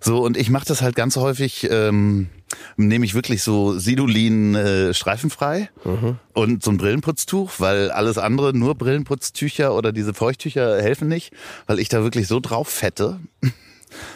[0.01, 2.29] So, und ich mache das halt ganz häufig, ähm,
[2.77, 6.17] nehme ich wirklich so Sidolin äh, streifenfrei Mhm.
[6.33, 11.31] und so ein Brillenputztuch, weil alles andere, nur Brillenputztücher oder diese Feuchttücher helfen nicht,
[11.67, 13.19] weil ich da wirklich so drauf fette.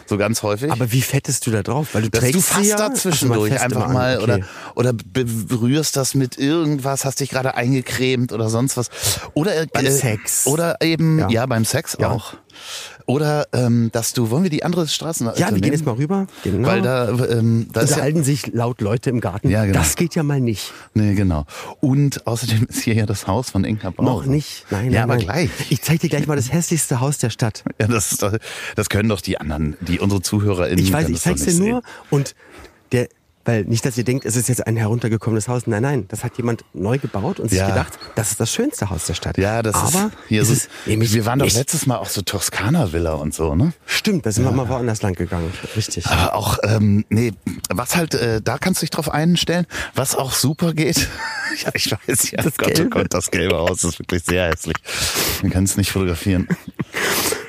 [0.06, 0.70] so ganz häufig.
[0.70, 1.94] Aber wie fettest du da drauf?
[1.94, 4.22] Weil du dass trägst du fast ja, zwischendurch fässt einfach mal okay.
[4.24, 4.38] oder
[4.76, 8.88] oder berührst das mit irgendwas, hast dich gerade eingecremt oder sonst was
[9.34, 10.46] oder äh, Beim Sex.
[10.46, 11.46] oder eben ja, Ja.
[11.46, 12.10] beim Sex Ja.
[12.10, 12.34] auch
[13.06, 16.26] oder ähm, dass du wollen wir die andere Straße Ja, wir gehen jetzt mal rüber.
[16.42, 16.68] Genau.
[16.68, 19.50] weil da ähm, da ist ja, unterhalten sich laut Leute im Garten.
[19.50, 19.78] Ja, genau.
[19.78, 20.72] Das geht ja mal nicht.
[20.94, 21.46] nee genau
[21.80, 24.04] und außerdem ist hier ja das Haus von Ingmar Bauer.
[24.04, 24.66] Noch nicht.
[24.70, 25.24] Nein, ja nein, aber nein.
[25.24, 27.64] gleich Ich zeig dir gleich mal das hässlichste Haus der Stadt.
[27.80, 28.18] ja das
[28.76, 32.34] das können doch die anderen die unsere ZuhörerInnen Ich weiß, ich zeig's dir nur und
[32.92, 33.08] der,
[33.44, 35.66] weil nicht, dass ihr denkt, es ist jetzt ein heruntergekommenes Haus.
[35.66, 37.68] Nein, nein, das hat jemand neu gebaut und sich Ja.
[37.68, 39.38] gedacht, das ist das schönste Haus der Stadt.
[39.38, 40.52] ja, das Aber ist es so.
[40.54, 41.56] ist nämlich wir waren doch nicht.
[41.56, 43.72] letztes Mal auch so Toskana Villa und so, ne?
[43.86, 45.52] Stimmt, da sind wir mal woanders lang gegangen.
[45.76, 46.06] Richtig.
[46.06, 47.32] Aber auch, ähm, nee,
[47.70, 50.96] was halt, äh, da kannst du dich drauf einstellen, was auch super geht.
[51.64, 52.90] ja, ich weiß, ja, Das Gott, oh Gelbe.
[52.90, 54.76] Gott, das gelbe Haus ist wirklich sehr hässlich.
[55.42, 56.48] Man kann es nicht fotografieren.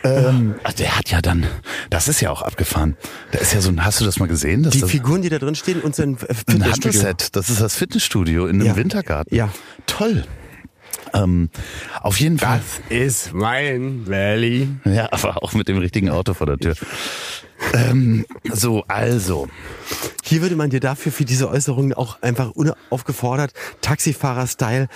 [0.06, 1.46] ähm, ach, der hat ja dann,
[1.90, 2.96] das ist ja auch abgefahren.
[3.32, 4.64] Da ist ja so ein, hast du das mal gesehen?
[4.64, 6.72] Dass Die das, Figuren, die da drin stehen, und sein äh, ein Fitnessstudio.
[6.72, 8.76] Handelsset, das ist das Fitnessstudio in einem Ja.
[8.76, 9.36] Wintergarten.
[9.36, 9.50] Ja.
[9.86, 10.26] Toll.
[11.14, 11.50] Ähm,
[12.02, 12.62] auf jeden Fall.
[12.90, 14.68] ist mein Valley.
[14.86, 16.76] Ja, aber auch mit dem richtigen Auto vor der Tür.
[17.74, 19.48] Ähm, so, also.
[20.28, 24.88] Hier würde man dir dafür für diese Äußerungen auch einfach unaufgefordert, Taxifahrer-Style,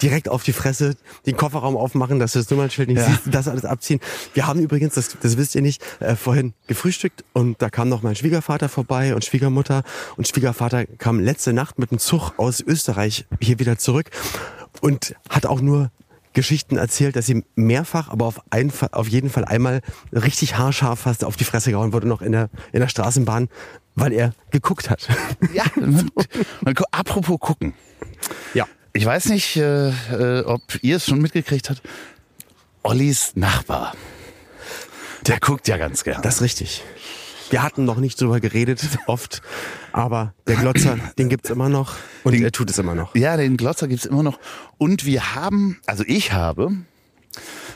[0.00, 0.94] direkt auf die Fresse,
[1.26, 3.06] den Kofferraum aufmachen, dass du das Nummernschild nicht Ja.
[3.06, 3.98] siehst, das alles abziehen.
[4.34, 8.02] Wir haben übrigens, das, das wisst ihr nicht, äh, vorhin gefrühstückt und da kam noch
[8.02, 9.82] mein Schwiegervater vorbei und Schwiegermutter
[10.16, 14.10] und Schwiegervater kam letzte Nacht mit einem Zug aus Österreich hier wieder zurück
[14.80, 15.90] und hat auch nur
[16.32, 19.80] Geschichten erzählt, dass sie mehrfach, aber auf, Fall- auf jeden Fall einmal
[20.12, 23.48] richtig haarscharf fast auf die Fresse gehauen wurde, noch in der, in der Straßenbahn,
[23.96, 25.08] weil er geguckt hat.
[25.52, 26.08] Ja, man,
[26.92, 27.74] apropos gucken.
[28.54, 28.66] Ja.
[28.92, 31.82] Ich weiß nicht, äh, äh, ob ihr es schon mitgekriegt habt.
[32.82, 33.94] Ollis Nachbar.
[35.26, 36.22] Der guckt ja ganz gern.
[36.22, 36.82] Das ist richtig.
[37.50, 39.42] Wir hatten noch nicht drüber geredet, oft,
[39.92, 43.14] aber der Glotzer, den gibt's immer noch und Den- er tut es immer noch.
[43.14, 44.38] Ja, den Glotzer gibt's immer noch.
[44.78, 46.70] Und wir haben, also ich habe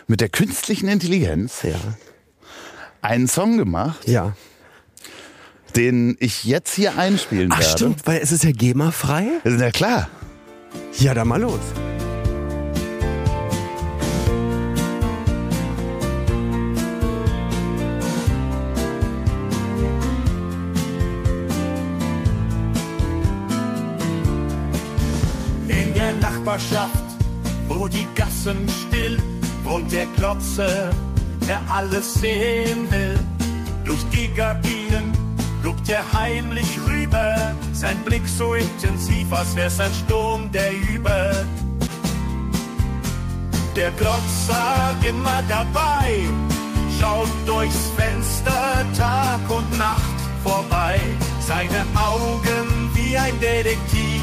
[0.08, 1.76] mit der künstlichen Intelligenz Ja.
[3.02, 4.34] einen Song gemacht, Ja.
[5.76, 7.70] Den ich jetzt hier einspielen Ach werde.
[7.72, 9.26] stimmt, weil es ist ja GEMA-frei.
[9.44, 10.08] Ja klar.
[10.98, 11.60] Ja, dann mal los.
[25.68, 27.04] In der Nachbarschaft,
[27.68, 29.18] wo die Gassen still,
[29.64, 30.90] wohnt der Klotze,
[31.48, 33.18] der alles sehen will.
[33.84, 34.99] Durch die Gardinen
[35.90, 41.32] er heimlich rüber, sein Blick so intensiv, als wär's ein Sturm, der über.
[43.74, 46.28] Der Glotzer immer dabei,
[47.00, 51.00] schaut durchs Fenster Tag und Nacht vorbei,
[51.40, 54.22] seine Augen wie ein Detektiv.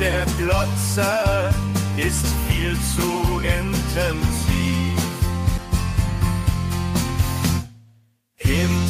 [0.00, 1.54] Der Glotzer
[1.96, 4.41] ist viel zu intensiv.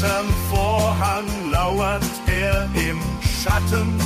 [0.03, 4.01] Hinterm Vorhang lauert er im Schatten.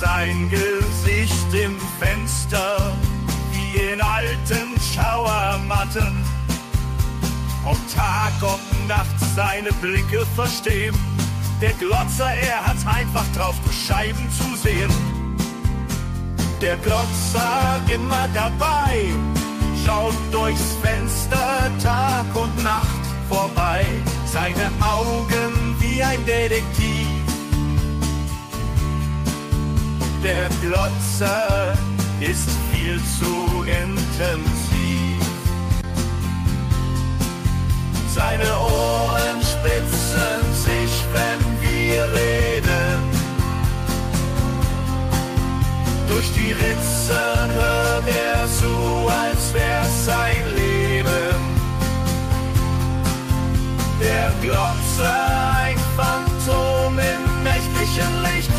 [0.00, 2.92] Sein Gesicht im Fenster
[3.50, 6.24] wie in alten Schauermatten.
[7.64, 10.94] Ob Tag, ob Nacht seine Blicke verstehen.
[11.60, 14.92] Der Glotzer, er hat einfach drauf, Scheiben zu sehen.
[16.60, 19.10] Der Glotzer immer dabei,
[19.84, 23.84] schaut durchs Fenster Tag und Nacht vorbei.
[24.26, 27.06] Seine Augen wie ein Detektiv.
[30.22, 31.76] Der Glotzer
[32.20, 34.72] ist viel zu intensiv.
[38.14, 42.71] Seine Ohren spitzen sich, wenn wir reden.
[46.08, 51.12] Durch die Ritzen hört er zu, als wär's sein Leben.
[54.00, 58.50] Der Glotzer, ein Phantom im nächtlichen Licht.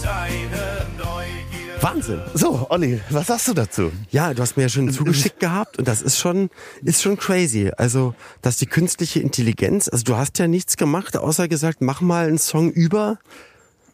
[0.00, 1.82] Seine Neugier.
[1.82, 2.20] Wahnsinn.
[2.34, 3.90] So, Olli, was sagst du dazu?
[4.10, 6.50] Ja, du hast mir ja schon zugeschickt gehabt und das ist schon,
[6.82, 7.70] ist schon crazy.
[7.76, 12.28] Also, dass die künstliche Intelligenz, also du hast ja nichts gemacht, außer gesagt, mach mal
[12.28, 13.18] einen Song über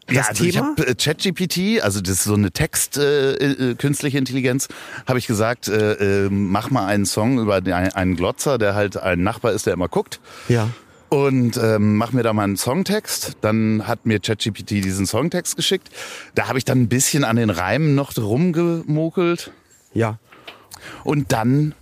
[0.07, 0.67] das also ich Thema.
[0.67, 4.67] habe äh, ChatGPT, also das ist so eine Text äh, äh, künstliche Intelligenz,
[5.05, 8.97] habe ich gesagt, äh, äh, mach mal einen Song über den, einen Glotzer, der halt
[8.97, 10.19] ein Nachbar ist, der immer guckt.
[10.47, 10.69] ja.
[11.09, 13.37] Und ähm, mach mir da mal einen Songtext.
[13.39, 15.89] Dann hat mir ChatGPT diesen Songtext geschickt.
[16.35, 19.51] Da habe ich dann ein bisschen an den Reimen noch rumgemokelt.
[19.93, 20.19] Ja.
[21.05, 21.75] Und dann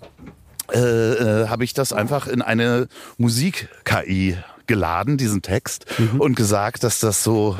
[0.73, 5.85] äh, äh, habe ich das einfach in eine Musik-KI geladen, diesen Text,
[6.17, 7.57] und gesagt, dass das so,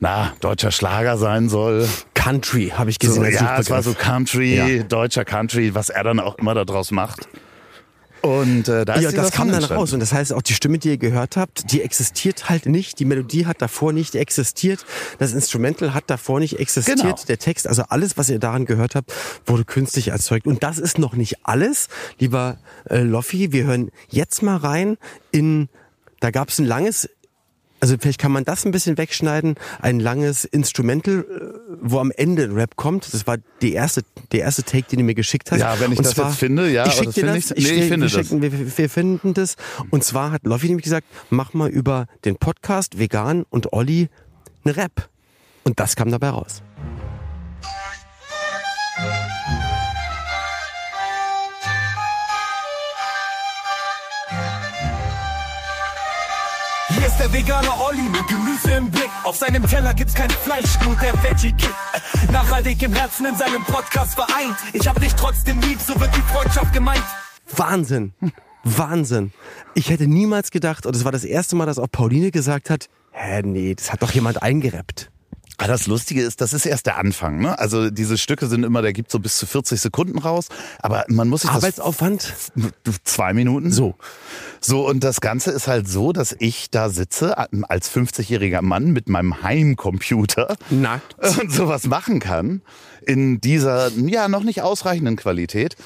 [0.00, 1.88] na, deutscher Schlager sein soll.
[2.14, 3.24] Country habe ich gesehen.
[3.24, 3.94] So, ja, es war so.
[3.94, 4.82] Country, Ja.
[4.84, 7.28] deutscher Country, was er dann auch immer daraus macht.
[8.20, 9.92] Und äh, da ist Ja, das kam dann raus.
[9.92, 12.98] Und das heißt, auch die Stimme, die ihr gehört habt, die existiert halt nicht.
[12.98, 14.84] Die Melodie hat davor nicht existiert.
[15.18, 17.00] Das Instrumental hat davor nicht existiert.
[17.00, 17.14] Genau.
[17.28, 19.12] Der Text, also alles, was ihr daran gehört habt,
[19.46, 20.46] wurde künstlich erzeugt.
[20.46, 22.58] Und das ist noch nicht alles, lieber
[22.90, 23.52] äh, Loffi.
[23.52, 24.96] Wir hören jetzt mal rein
[25.30, 25.68] in,
[26.18, 27.08] da gab es ein langes
[27.80, 32.44] also vielleicht kann man das ein bisschen wegschneiden, ein langes Instrumental, äh, wo am Ende
[32.44, 33.12] ein Rap kommt.
[33.12, 35.60] Das war die erste, der erste Take, den du mir geschickt hast.
[35.60, 37.50] Ja, wenn ich Und das jetzt finde, ja, ich schick dir das.
[37.52, 38.12] ich- nee, ich finde wir, das.
[38.12, 39.56] schicken, wir, wir finden das.
[39.90, 44.08] Und zwar hat Loffi nämlich gesagt, mach mal über den Podcast Vegan und Olli
[44.64, 45.08] einen Rap.
[45.64, 46.62] Und das kam dabei raus.
[57.18, 59.10] Ist der vegane Olli mit Gemüse im Blick.
[59.24, 61.74] Auf seinem Teller gibt's kein Fleisch, nur der Veggie-Kick.
[62.30, 64.56] Nachhaltig im Herzen in seinem Podcast vereint.
[64.72, 67.02] Ich hab dich trotzdem lieb, so wird die Freundschaft gemeint.
[67.56, 68.12] Wahnsinn.
[68.64, 69.32] Wahnsinn.
[69.74, 72.88] Ich hätte niemals gedacht, und es war das erste Mal, dass auch Pauline gesagt hat,
[73.10, 75.10] hä, nee, das hat doch jemand eingerappt.
[75.60, 77.40] Ah, Das Lustige ist, das ist erst der Anfang.
[77.40, 77.58] Ne?
[77.58, 80.46] Also diese Stücke sind immer, der gibt so bis zu 40 Sekunden raus.
[80.78, 82.32] Aber man muss sich das Arbeitsaufwand?
[83.02, 83.72] zwei Minuten.
[83.72, 83.96] So.
[84.60, 87.36] So, und das Ganze ist halt so, dass ich da sitze
[87.68, 91.16] als 50-jähriger Mann mit meinem Heimcomputer Nackt.
[91.40, 92.62] und sowas machen kann
[93.04, 95.76] in dieser, ja, noch nicht ausreichenden Qualität.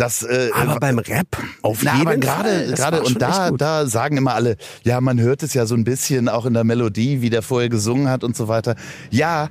[0.00, 1.26] Das, äh, Aber beim Rap
[1.62, 2.66] auf na, jeden Fall.
[2.72, 6.28] gerade, und da, da sagen immer alle, ja, man hört es ja so ein bisschen
[6.30, 8.76] auch in der Melodie, wie der vorher gesungen hat und so weiter.
[9.10, 9.48] Ja,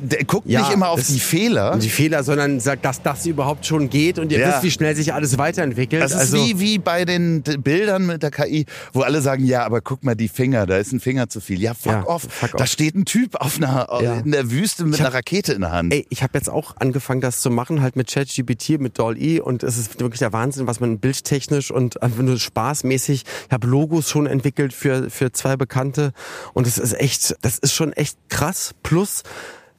[0.00, 1.76] der guckt Ja, nicht immer auf die Fehler.
[1.78, 4.48] Die Fehler, sondern sagt, dass das überhaupt schon geht und ihr Ja.
[4.48, 6.02] wisst, wie schnell sich alles weiterentwickelt.
[6.02, 9.64] Das ist also, wie, wie bei den Bildern mit der KI, wo alle sagen, ja,
[9.64, 11.60] aber guck mal die Finger, da ist ein Finger zu viel.
[11.60, 12.26] Ja, fuck Ja, off.
[12.28, 12.70] fuck Da off.
[12.70, 13.88] steht ein Typ auf einer,
[14.24, 15.92] in der Wüste mit hab- einer Rakete in der Hand.
[15.94, 19.62] Ey, ich habe jetzt auch angefangen, das zu machen, halt mit ChatGPT, mit DALL-E und
[19.62, 24.08] es ist wirklich der Wahnsinn, was man bildtechnisch und einfach nur spaßmäßig, ich habe Logos
[24.08, 26.12] schon entwickelt für, für zwei Bekannte
[26.52, 28.74] und es ist echt, das ist schon echt krass.
[28.82, 29.22] Plus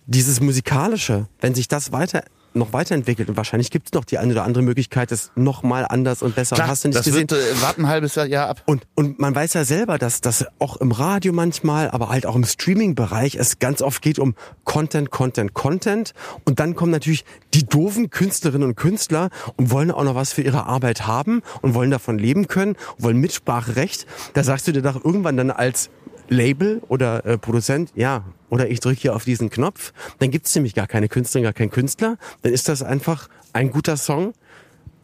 [0.06, 2.23] dieses Musikalische, wenn sich das weiter
[2.54, 5.86] noch weiterentwickelt und wahrscheinlich gibt es noch die eine oder andere Möglichkeit, das noch mal
[5.86, 6.56] anders und besser.
[6.56, 7.30] Klar, Hast du nicht das gesehen?
[7.30, 8.62] wird, äh, warten ein halbes Jahr, Jahr ab.
[8.66, 12.36] Und, und man weiß ja selber, dass das auch im Radio manchmal, aber halt auch
[12.36, 16.13] im Streaming-Bereich es ganz oft geht um Content, Content, Content.
[16.46, 20.42] Und dann kommen natürlich die doofen Künstlerinnen und Künstler und wollen auch noch was für
[20.42, 24.06] ihre Arbeit haben und wollen davon leben können, wollen Mitspracherecht.
[24.34, 25.89] Da sagst du dir doch irgendwann dann als
[26.30, 30.76] Label oder äh, Produzent, ja, oder ich drücke hier auf diesen Knopf, dann gibt's nämlich
[30.76, 32.18] gar keine Künstlerin, gar keinen Künstler.
[32.44, 34.34] Dann ist das einfach ein guter Song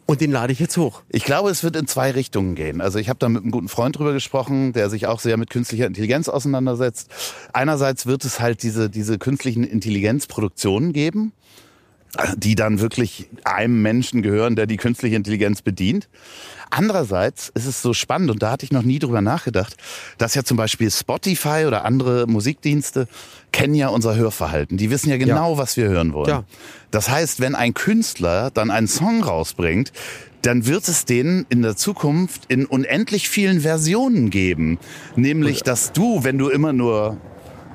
[0.06, 1.02] und den lade ich jetzt hoch.
[1.10, 2.80] Ich glaube, es wird in zwei Richtungen gehen.
[2.80, 5.50] Also ich habe da mit einem guten Freund drüber gesprochen, der sich auch sehr mit
[5.50, 7.10] künstlicher Intelligenz auseinandersetzt.
[7.52, 11.32] Einerseits wird es halt diese, diese künstlichen Intelligenzproduktionen geben,
[12.38, 16.08] die dann wirklich einem Menschen gehören, der die künstliche Intelligenz bedient.
[16.70, 19.76] Andererseits ist es so spannend, und da hatte ich noch nie drüber nachgedacht,
[20.18, 23.08] dass ja zum Beispiel Spotify oder andere Musikdienste
[23.52, 24.78] kennen ja unser Hörverhalten.
[24.78, 26.30] Die wissen ja genau, was wir hören wollen.
[26.30, 26.44] Ja.
[26.92, 29.92] Das heißt, wenn ein Künstler dann einen Song rausbringt,
[30.44, 34.78] dann wird es den in der Zukunft in unendlich vielen Versionen geben.
[35.16, 37.18] Nämlich, dass du, wenn du immer nur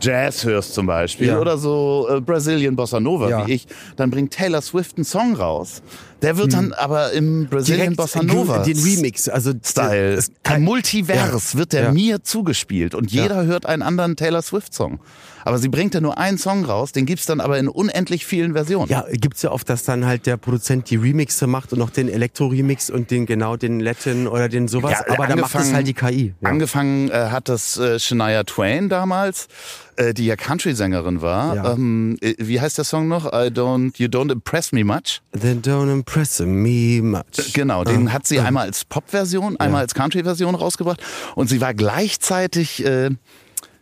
[0.00, 1.38] Jazz hörst zum Beispiel Ja.
[1.40, 3.46] oder so äh, Brazilian Bossa Nova Ja.
[3.46, 5.82] wie ich, dann bringt Taylor Swift einen Song raus.
[6.24, 7.96] Der wird dann aber im Brazilian Hm.
[7.96, 10.18] Bossa Nova den Remix, also Style.
[10.44, 11.92] Ein Multivers wird der Ja.
[11.92, 15.00] mir zugespielt und jeder hört einen anderen Taylor Swift Song.
[15.46, 18.54] Aber sie bringt ja nur einen Song raus, den gibt's dann aber in unendlich vielen
[18.54, 18.90] Versionen.
[18.90, 22.08] Ja, gibt's ja oft, dass dann halt der Produzent die Remixe macht und noch den
[22.08, 24.92] Elektro-Remix und den genau den Latin oder den sowas.
[24.92, 26.34] Ja, aber dann macht es angefangen- halt die KI.
[26.40, 26.48] Ja.
[26.48, 29.48] Angefangen äh, hat das äh, Shania Twain damals,
[29.96, 31.56] äh, die ja Country-Sängerin war.
[31.56, 31.72] Ja.
[31.74, 33.26] Ähm, äh, wie heißt der Song noch?
[33.26, 35.20] I don't, you don't impress me much.
[35.38, 37.52] Then don't impress me much.
[37.52, 41.02] Genau, den hat sie einmal als Pop-Version, einmal als Country-Version rausgebracht
[41.34, 43.10] und sie war gleichzeitig äh,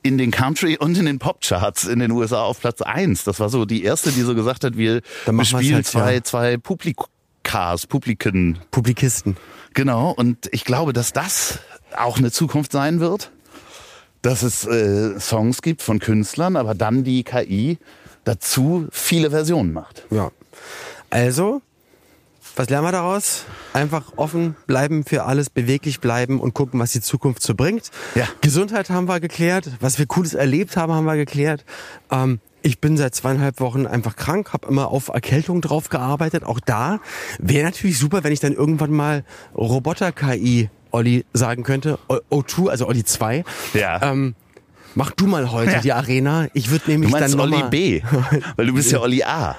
[0.02, 3.24] in den Country- und in den Pop-Charts in den USA auf Platz eins.
[3.24, 6.24] Das war so die erste, die so gesagt hat, wir bespielen halt, zwei, ja.
[6.24, 8.58] zwei Publikas, Publiken.
[8.70, 9.36] Publikisten.
[9.74, 11.58] Genau, und ich glaube, dass das
[11.96, 13.30] auch eine Zukunft sein wird,
[14.22, 17.78] dass es äh, Songs gibt von Künstlern, aber dann die KI
[18.24, 20.06] dazu viele Versionen macht.
[20.10, 20.30] Ja.
[21.10, 21.60] Also,
[22.56, 23.44] was lernen wir daraus?
[23.72, 27.90] Einfach offen bleiben für alles, beweglich bleiben und gucken, was die Zukunft so bringt.
[28.14, 28.26] Ja.
[28.40, 31.64] Gesundheit haben wir geklärt, was wir Cooles erlebt haben, haben wir geklärt.
[32.10, 36.44] Ähm, ich bin seit zweieinhalb Wochen einfach krank, habe immer auf Erkältung drauf gearbeitet.
[36.44, 37.00] Auch da
[37.38, 39.24] wäre natürlich super, wenn ich dann irgendwann mal
[39.56, 41.98] Roboter-KI Olli sagen könnte.
[42.08, 43.44] O- O2, also Olli 2.
[43.74, 44.00] Ja.
[44.02, 44.34] Ähm,
[44.94, 45.80] mach du mal heute Ja.
[45.80, 46.46] die Arena.
[46.52, 48.02] Ich würde Du nämlich meinst dann Olli B,
[48.56, 49.56] weil du bist ja Olli A.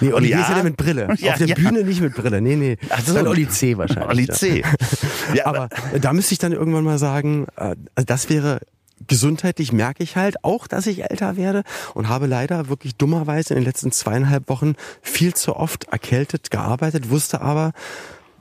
[0.00, 1.08] Nee, Olli, hier ist ja der mit Brille.
[1.18, 1.54] Ja, Auf der ja.
[1.54, 2.40] Bühne nicht mit Brille.
[2.40, 2.76] Nee, nee.
[2.90, 3.14] Ach so.
[3.14, 4.08] Dann Olli C wahrscheinlich.
[4.08, 4.62] Olli C.
[5.34, 5.68] Ja, Aber
[6.00, 8.60] da müsste ich dann irgendwann mal sagen, äh, also das wäre
[9.06, 11.62] gesundheitlich merke ich halt auch, dass ich älter werde
[11.94, 17.10] und habe leider wirklich dummerweise in den letzten zweieinhalb Wochen viel zu oft erkältet gearbeitet,
[17.10, 17.72] wusste aber,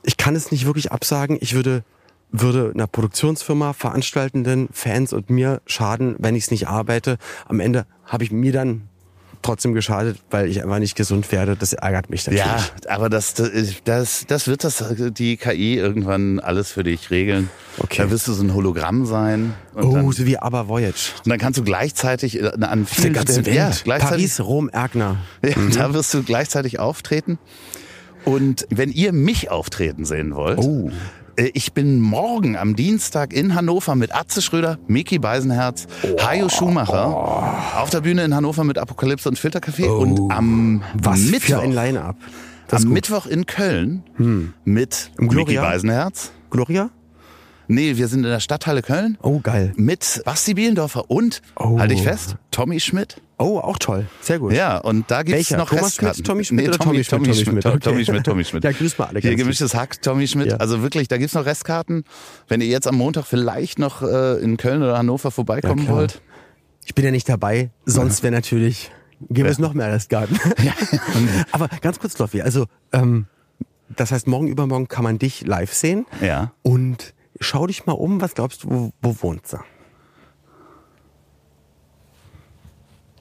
[0.03, 1.37] ich kann es nicht wirklich absagen.
[1.41, 1.83] Ich würde
[2.31, 7.17] würde einer Produktionsfirma, Veranstaltenden, Fans und mir schaden, wenn ich es nicht arbeite.
[7.47, 8.87] Am Ende habe ich mir dann
[9.41, 11.55] trotzdem geschadet, weil ich einfach nicht gesund werde.
[11.55, 12.45] Das ärgert mich natürlich.
[12.45, 13.33] Ja, aber das,
[13.83, 17.49] das, das wird das die KI irgendwann alles für dich regeln.
[17.77, 18.03] Okay.
[18.03, 19.53] Da wirst du so ein Hologramm sein.
[19.75, 21.11] Oh, dann, so wie Aber Voyage.
[21.23, 25.17] und dann kannst du gleichzeitig äh, an vielen Stellen- Ja, Paris, Rom, Erkner.
[25.43, 27.37] Ja, Da wirst du gleichzeitig auftreten.
[28.25, 30.91] Und wenn ihr mich auftreten sehen wollt, Oh.
[31.41, 35.87] Äh, ich bin morgen am Dienstag in Hannover mit Atze Schröder, Miki Beisenherz,
[36.21, 41.47] Hajo Schumacher auf der Bühne in Hannover mit Apokalypse und Filtercafé und am Was Mittwoch,
[41.47, 42.15] für ein Line-Up.
[42.71, 42.93] Am gut.
[42.93, 44.03] Mittwoch in Köln
[44.63, 45.61] mit Im Miki Gloria?
[45.61, 46.31] Beisenherz.
[46.49, 46.89] Gloria?
[47.67, 49.73] Nee, wir sind in der Stadthalle Köln Oh, geil.
[49.77, 51.79] mit Basti Bielendorfer und, Oh.
[51.79, 53.21] halte ich fest, Tommy Schmidt.
[53.41, 54.05] Oh, auch toll.
[54.21, 54.53] Sehr gut.
[54.53, 55.57] Ja, und da gibt's Welcher?
[55.57, 56.15] noch Thomas Restkarten.
[56.15, 57.45] Schmidt, Tommy Schmidt nee, oder Tommy, Tommy Schmidt?
[57.45, 57.89] Tommy, Tommy Schmidt, Tommy, okay.
[57.89, 58.63] Tommy Schmidt, Tommy Schmidt.
[58.63, 60.51] Ja, grüß mal alle Hier gemischtes Hack, Tommy Schmidt.
[60.51, 60.57] Ja.
[60.57, 62.03] Also wirklich, da gibt's noch Restkarten.
[62.47, 66.21] Wenn ihr jetzt am Montag vielleicht noch äh, in Köln oder Hannover vorbeikommen Ja, wollt.
[66.85, 68.91] Ich bin ja nicht dabei, sonst wäre natürlich,
[69.29, 70.39] gäbe es noch mehr Restgarten.
[71.51, 73.25] Aber ganz kurz, Loffi, also, ähm,
[73.89, 76.05] das heißt, morgen übermorgen kann man dich live sehen.
[76.21, 76.53] Ja.
[76.61, 79.59] Und schau dich mal um, was glaubst du, wo, wo wohnt sie?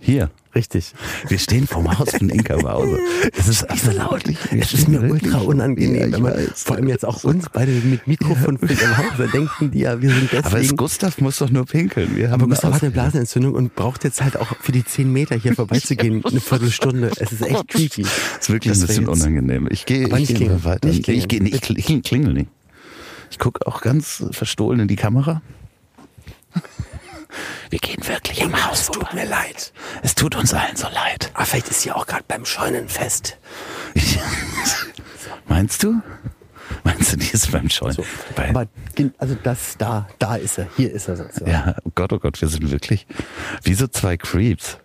[0.00, 0.30] Hier.
[0.52, 0.94] Richtig.
[1.28, 2.98] Wir stehen vorm Haus von Inka Bause.
[3.38, 4.24] Es ist so laut.
[4.50, 8.08] Es ist mir ultra unangenehm, Ja, ich man vor allem jetzt auch uns beide mit
[8.08, 8.68] Mikrofon ja.
[8.68, 10.46] im Haus, da denken die ja, wir sind deswegen.
[10.46, 12.16] Aber es Gustav muss doch nur pinkeln.
[12.16, 14.84] Wir haben aber Gustav eine hat eine Blasenentzündung und braucht jetzt halt auch für die
[14.84, 17.12] 10 Meter hier vorbeizugehen, eine Viertelstunde.
[17.20, 18.02] Es ist echt creepy.
[18.02, 19.68] Das ist wirklich ein Das wär bisschen unangenehm.
[19.70, 20.88] Ich gehe ich nicht mal weiter.
[20.88, 22.48] Nicht ich nicht, ich kling- klingel nicht.
[23.30, 25.42] Ich gucke auch ganz verstohlen in die Kamera.
[27.70, 29.00] Wir gehen wirklich am Haus vorbei.
[29.00, 29.72] Tut mir leid.
[30.02, 31.30] Es tut uns allen so leid.
[31.34, 33.38] Aber vielleicht ist sie auch gerade beim Scheunenfest.
[35.48, 36.00] Meinst du?
[36.84, 37.96] Meinst du, die ist beim Scheuen?
[38.36, 38.66] Bei, Aber
[39.18, 40.68] also das da, da ist er.
[40.76, 41.50] Hier ist er sozusagen.
[41.50, 43.06] ja, oh Gott, oh Gott, wir sind wirklich
[43.62, 44.78] wie so zwei Creeps.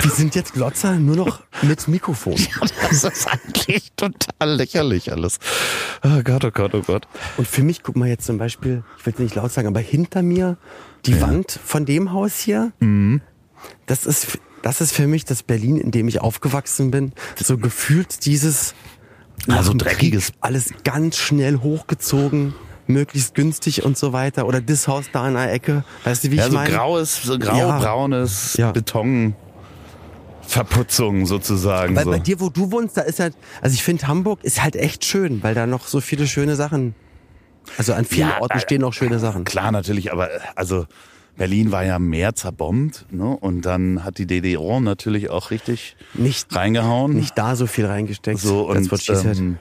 [0.00, 2.34] Wir sind jetzt Glotzer nur noch mit Mikrofon.
[2.90, 5.38] Das ist eigentlich total lächerlich alles.
[6.02, 7.06] Oh Gott, oh Gott, oh Gott.
[7.36, 9.80] Und für mich, guck mal jetzt zum Beispiel, ich will es nicht laut sagen, aber
[9.80, 10.56] hinter mir
[11.06, 12.72] die Wand von dem Haus hier,
[13.86, 17.12] das ist, das ist für mich das Berlin, in dem ich aufgewachsen bin.
[17.42, 18.74] So gefühlt dieses
[19.48, 22.54] Also dreckiges- Krieg alles ganz schnell hochgezogen,
[22.86, 24.46] möglichst günstig und so weiter.
[24.46, 26.74] Oder das Haus da in der Ecke, weißt du, wie Ja, ich so meine?
[26.74, 28.72] graues, so grau-braunes Ja.
[28.72, 29.34] Beton.
[30.50, 31.94] Verputzung sozusagen.
[31.94, 32.10] Weil so.
[32.10, 35.04] bei dir, wo du wohnst, da ist halt, also ich finde Hamburg ist halt echt
[35.04, 36.94] schön, weil da noch so viele schöne Sachen,
[37.78, 39.44] also an vielen Ja, Orten äh, stehen noch schöne Sachen.
[39.44, 40.86] Klar, natürlich, aber also
[41.36, 43.24] Berlin war ja mehr zerbombt, ne?
[43.24, 47.14] Und dann hat die DDR natürlich auch richtig Nicht, reingehauen.
[47.14, 48.40] nicht da so viel reingesteckt.
[48.40, 49.38] so und she said.
[49.38, 49.58] ähm,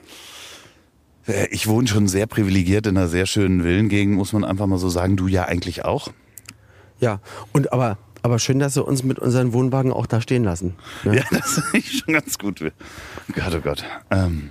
[1.27, 4.79] äh, ich wohne schon sehr privilegiert in einer sehr schönen Villengegend, muss man einfach mal
[4.79, 5.15] so sagen.
[5.15, 6.09] Du ja eigentlich auch.
[6.99, 7.21] Ja,
[7.53, 10.75] und aber, aber schön, dass sie uns mit unseren Wohnwagen auch da stehen lassen.
[11.03, 11.17] Ne?
[11.17, 12.59] Ja, das finde ich schon ganz gut.
[12.59, 13.83] Gott, oh Gott.
[14.11, 14.49] Ähm,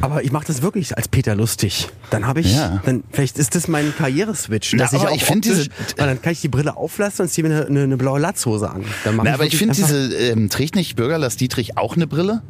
[0.00, 1.88] Aber ich mache das wirklich als Peter lustig.
[2.10, 2.80] Dann habe ich, Ja.
[2.84, 4.74] dann vielleicht ist das mein Karriereswitch.
[4.74, 7.28] Na, dass auch ich find optisch- diese- weil dann kann ich die Brille auflassen und
[7.28, 8.84] ziehe mir eine, eine, eine blaue Latzhose an.
[9.04, 12.42] Na, aber ich finde diese, ähm, trägt nicht Bürgerlass Dietrich auch eine Brille?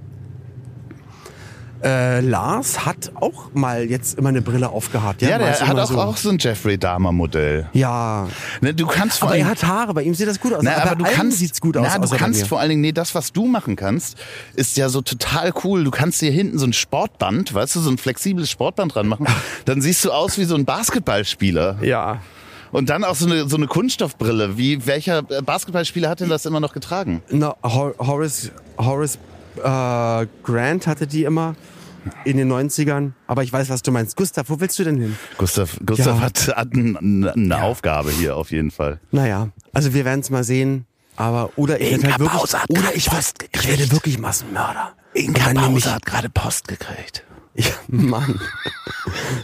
[1.82, 5.22] Äh, Lars hat auch mal jetzt immer eine Brille aufgehabt.
[5.22, 5.98] Ja, mal der hat auch, so.
[5.98, 7.68] auch so ein Jeffrey Dahmer Modell.
[7.72, 8.28] Ja,
[8.60, 10.62] Ne, du kannst vor aber er hat Haare, bei ihm sieht das gut aus.
[10.62, 11.86] Na, aber du bei allen kannst, sieht's gut aus.
[11.88, 14.18] Na, du kannst vor allen Dingen, nee, das, was du machen kannst,
[14.54, 15.84] ist ja so total cool.
[15.84, 19.26] Du kannst dir hinten so ein Sportband, weißt du, so ein flexibles Sportband dran machen.
[19.64, 21.78] Dann siehst du aus wie so ein Basketballspieler.
[21.82, 22.20] Ja.
[22.72, 24.56] Und dann auch so eine, so eine Kunststoffbrille.
[24.56, 27.20] Wie, welcher Basketballspieler hat denn das immer noch getragen?
[27.28, 29.18] Na, Hor Horace, Horace
[29.56, 31.54] äh, Grant hatte die immer
[32.24, 33.12] in den 90ern.
[33.26, 34.16] Aber ich weiß, was du meinst.
[34.16, 35.16] Gustav, wo willst du denn hin?
[35.38, 36.20] Gustav, Gustav Ja.
[36.20, 39.00] hat, hat ein, eine Aufgabe hier auf jeden Fall.
[39.10, 40.86] Naja, also wir werden es mal sehen.
[41.16, 44.92] Aber oder ich werde Inka halt wirklich, oder ich, Post werd- ich werde wirklich Massenmörder.
[45.12, 47.24] Inka Pause hat gerade Post gekriegt.
[47.54, 48.38] Ja, Mann,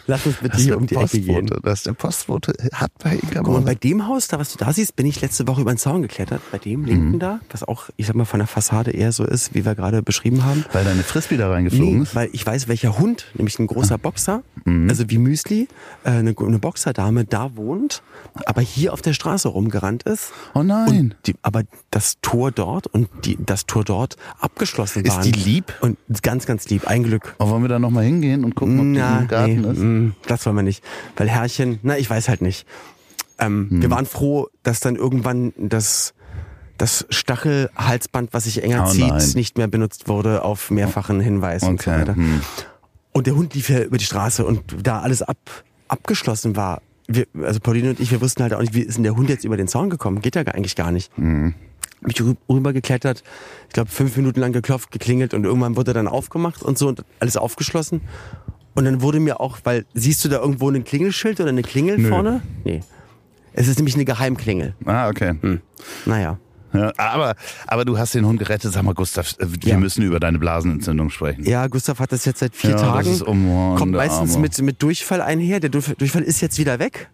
[0.06, 1.46] lass uns bitte Das ist hier um die Ecke gehen.
[1.46, 1.60] Postbote.
[1.62, 4.58] Das ist der Postbote hat bei Inka Guck mal, bei dem Haus, da was du
[4.58, 6.40] da siehst, bin ich letzte Woche über den Zaun geklettert.
[6.52, 7.18] Bei dem linken Mhm.
[7.18, 10.02] da, was auch, ich sag mal, von der Fassade eher so ist, wie wir gerade
[10.02, 10.64] beschrieben haben.
[10.72, 12.14] Weil deine Frisbee da reingeflogen Nee, ist.
[12.14, 14.88] weil ich weiß, welcher Hund, nämlich ein großer Boxer, Mhm.
[14.88, 15.68] also wie Müsli,
[16.04, 18.02] äh, eine, eine Boxerdame da wohnt,
[18.46, 20.32] aber hier auf der Straße rumgerannt ist.
[20.54, 21.14] Oh nein.
[21.26, 25.22] Die, aber das Tor dort und die, das Tor dort abgeschlossen Ist waren.
[25.22, 25.72] die lieb?
[25.80, 26.86] Und ganz, ganz lieb.
[26.86, 27.34] Ein Glück.
[27.38, 29.78] Oh, wollen wir da nochmal hingehen und gucken, ob die Na, im Garten nee, ist?
[29.78, 30.84] mm, das wollen wir nicht.
[31.16, 32.66] Weil Herrchen, na, ich weiß halt nicht.
[33.38, 33.82] Ähm, Hm.
[33.82, 36.14] Wir waren froh, dass dann irgendwann das,
[36.78, 39.30] das Stachelhalsband, was sich enger Oh zieht, nein.
[39.34, 42.00] nicht mehr benutzt wurde auf mehrfachen Hinweis und so Okay.
[42.00, 42.16] weiter.
[42.16, 42.40] Hm.
[43.12, 45.38] Und der Hund lief ja über die Straße und da alles ab,
[45.88, 46.82] abgeschlossen war.
[47.08, 49.28] Wir, also Pauline und ich, wir wussten halt auch nicht, wie ist denn der Hund
[49.30, 50.20] jetzt über den Zaun gekommen?
[50.20, 51.16] Geht ja eigentlich gar nicht.
[51.18, 51.54] Mhm.
[52.00, 53.22] Bin ich rü- rübergeklettert,
[53.68, 57.04] ich glaube fünf Minuten lang geklopft, geklingelt und irgendwann wurde dann aufgemacht und so und
[57.20, 58.02] alles aufgeschlossen.
[58.74, 61.96] Und dann wurde mir auch, weil siehst du da irgendwo ein Klingelschild oder eine Klingel
[61.98, 62.08] Nö.
[62.10, 62.42] vorne?
[62.64, 62.80] Nee.
[63.54, 64.74] Es ist nämlich eine Geheimklingel.
[64.84, 65.34] Ah, okay.
[65.40, 65.60] Hm.
[66.04, 66.38] Naja.
[66.74, 67.34] Ja, aber,
[67.66, 68.70] aber du hast den Hund gerettet.
[68.74, 69.78] Sag mal, Gustav, äh, wir Ja.
[69.78, 71.42] müssen über deine Blasenentzündung sprechen.
[71.44, 73.10] Ja, Gustav hat das jetzt seit vier Ja, das Tagen.
[73.12, 74.42] ist- oh Mann, kommt meistens Arme.
[74.42, 75.58] mit, mit Durchfall einher.
[75.60, 77.08] Der Durchfall ist jetzt wieder weg.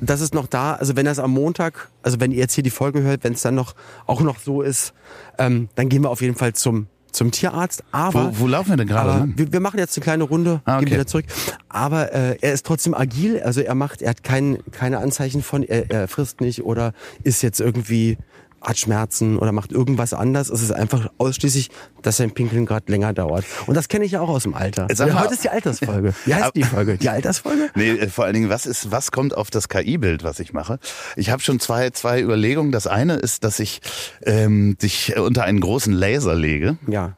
[0.00, 0.74] Das ist noch da.
[0.74, 3.42] Also wenn das am Montag, also wenn ihr jetzt hier die Folge hört, wenn es
[3.42, 3.74] dann noch
[4.06, 4.92] auch noch so ist,
[5.38, 7.82] ähm, dann gehen wir auf jeden Fall zum zum Tierarzt.
[7.90, 10.78] Aber Wo, wo laufen wir denn gerade wir, wir machen jetzt eine kleine Runde, Ah,
[10.78, 10.94] gehen okay.
[10.94, 11.24] wieder zurück.
[11.68, 15.64] Aber äh, er ist trotzdem agil, also er macht, er hat kein, keine Anzeichen von,
[15.64, 16.92] er, er frisst nicht oder
[17.24, 18.16] ist jetzt irgendwie
[18.60, 20.50] hat Schmerzen oder macht irgendwas anders.
[20.50, 21.70] Es ist einfach ausschließlich,
[22.02, 23.44] dass sein Pinkeln gerade länger dauert.
[23.66, 24.86] Und das kenne ich ja auch aus dem Alter.
[24.92, 26.14] Sag Ja, mal- heute ist die Altersfolge.
[26.26, 26.96] Wie heißt die Folge?
[26.98, 27.70] Die Altersfolge?
[27.74, 30.78] Nee, äh, vor allen Dingen, was ist, was kommt auf das KI-Bild, was ich mache?
[31.16, 32.72] Ich habe schon zwei, zwei Überlegungen.
[32.72, 33.80] Das eine ist, dass ich
[34.24, 37.16] ähm, dich unter einen großen Laser lege, Ja.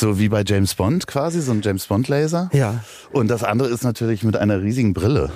[0.00, 2.50] So wie bei James Bond quasi, so ein James Bond-Laser.
[2.52, 2.82] Ja.
[3.12, 5.30] Und das andere ist natürlich mit einer riesigen Brille.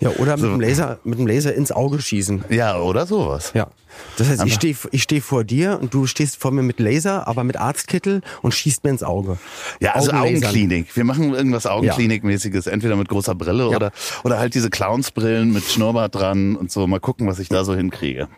[0.00, 2.44] Ja, oder mit dem Laser, mit dem Laser ins Auge schießen.
[2.50, 3.52] Ja, oder sowas.
[3.54, 3.68] Ja.
[4.16, 7.28] Das heißt, ich stehe ich steh vor dir und du stehst vor mir mit Laser,
[7.28, 9.38] aber mit Arztkittel und schießt mir ins Auge.
[9.80, 10.12] Ja, also.
[10.12, 10.96] Augenklinik.
[10.96, 13.76] Wir machen irgendwas Augenklinikmäßiges, entweder mit großer Brille Ja.
[13.76, 13.92] oder,
[14.24, 16.86] oder halt diese Clownsbrillen mit Schnurrbart dran und so.
[16.86, 18.28] Mal gucken, was ich da so hinkriege.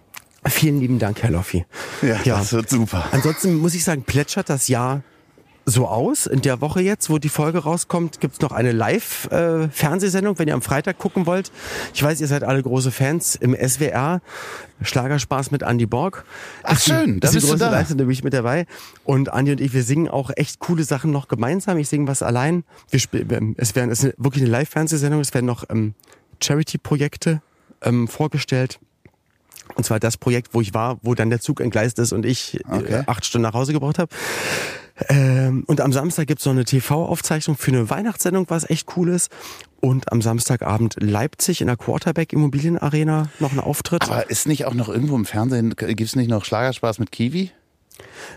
[0.47, 1.65] Vielen lieben Dank, Herr Loffi.
[2.03, 3.07] Ja, das wird super.
[3.13, 5.03] Ansonsten muss ich sagen, plätschert das Jahr
[5.67, 6.27] so aus.
[6.27, 10.63] In der Woche jetzt, wo die Folge rauskommt, gibt's noch eine Live-Fernsehsendung, wenn ihr am
[10.63, 11.51] Freitag gucken wollt.
[11.95, 14.21] Ich weiß, ihr seid alle große Fans im SWR.
[14.83, 16.25] Schlagerspaß mit Andy Borg.
[16.65, 17.71] Ach, schön, da ist die große da.
[17.71, 18.67] Live-Sendung, bin ich mit dabei.
[19.05, 21.79] Und Andi und ich, wir singen auch echt coole Sachen noch gemeinsam.
[21.79, 22.65] Ich singe was allein.
[22.91, 25.21] Wir spielen, es werden, es ist wirklich eine Live-Fernsehsendung.
[25.21, 25.95] Es werden noch ähm,
[26.43, 27.41] Charity-Projekte
[27.83, 28.81] ähm, vorgestellt.
[29.77, 32.61] Und zwar das Projekt, wo ich war, wo dann der Zug entgleist ist und ich
[32.69, 32.93] Okay.
[32.93, 34.15] äh, acht Stunden nach Hause gebraucht habe.
[35.09, 39.31] Ähm, und am Samstag gibt's noch eine TV-Aufzeichnung für eine Weihnachtssendung, was echt cool ist.
[39.81, 44.05] Und am Samstagabend Leipzig in der Quarterback Immobilienarena noch ein Auftritt.
[44.05, 47.51] Aber ist nicht auch noch irgendwo im Fernsehen, gibt's nicht noch Schlagerspaß mit Kiwi?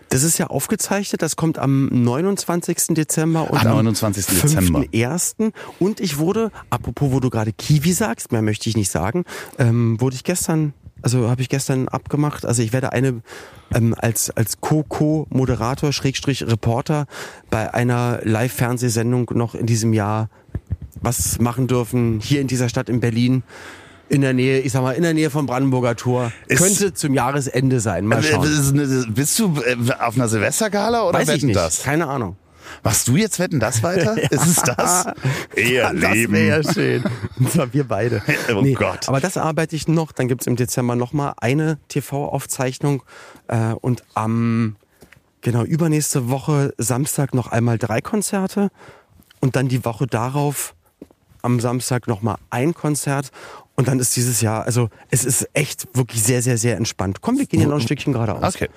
[0.09, 2.89] Das ist ja aufgezeichnet, das kommt am 29.
[2.89, 4.25] Dezember und Ah, am 29.
[4.25, 4.81] Dezember.
[4.81, 5.51] 5.1.
[5.79, 9.23] Und ich wurde, apropos, wo du gerade Kiwi sagst, mehr möchte ich nicht sagen,
[9.57, 13.21] ähm, wurde ich gestern, also habe ich gestern abgemacht, also ich werde eine
[13.73, 17.05] ähm, als, als Co-Co-Moderator, Schrägstrich Reporter
[17.49, 20.29] bei einer Live-Fernsehsendung noch in diesem Jahr
[21.01, 23.43] was machen dürfen, hier in dieser Stadt in Berlin.
[24.09, 26.31] In der Nähe, ich sag mal, in der Nähe vom Brandenburger Tor.
[26.47, 28.05] Ist- Könnte zum Jahresende sein.
[28.05, 29.13] Mal Äh, schauen.
[29.13, 31.57] Bist du äh, auf einer Silvestergala oder Weiß ich wetten nicht.
[31.57, 31.83] das?
[31.83, 32.37] Keine Ahnung.
[32.83, 34.17] Machst du jetzt wetten das weiter?
[34.31, 35.07] Ist es das?
[35.55, 36.33] Eher Das Leben.
[36.33, 37.03] wäre ja schön.
[37.39, 38.21] Und zwar wir beide.
[38.53, 39.07] Oh Gott.
[39.09, 40.11] Aber das arbeite ich noch.
[40.11, 43.03] Dann gibt's im Dezember nochmal eine TV-Aufzeichnung.
[43.47, 44.75] Äh, und am,
[45.41, 48.69] genau, übernächste Woche Samstag noch einmal drei Konzerte.
[49.39, 50.73] Und dann die Woche darauf
[51.41, 53.31] am Samstag nochmal ein Konzert.
[53.75, 57.21] Und dann ist dieses Jahr, also es ist echt wirklich sehr, sehr, sehr entspannt.
[57.21, 58.55] Komm, wir gehen hier noch ein Stückchen geradeaus.
[58.55, 58.69] Okay.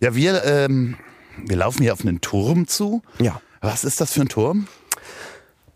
[0.00, 0.96] Ja, wir, ähm,
[1.44, 3.02] wir laufen hier auf einen Turm zu.
[3.20, 3.40] Ja.
[3.60, 4.66] Was ist das für ein Turm?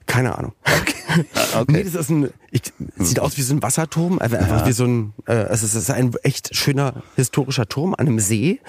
[0.07, 0.53] Keine Ahnung.
[0.65, 0.93] Okay.
[1.69, 2.63] Nee, das ist ein, ich,
[2.97, 5.91] sieht aus wie so ein Wasserturm, einfach, einfach wie so ein, äh, also es ist
[5.91, 8.61] ein echt schöner historischer Turm an einem See,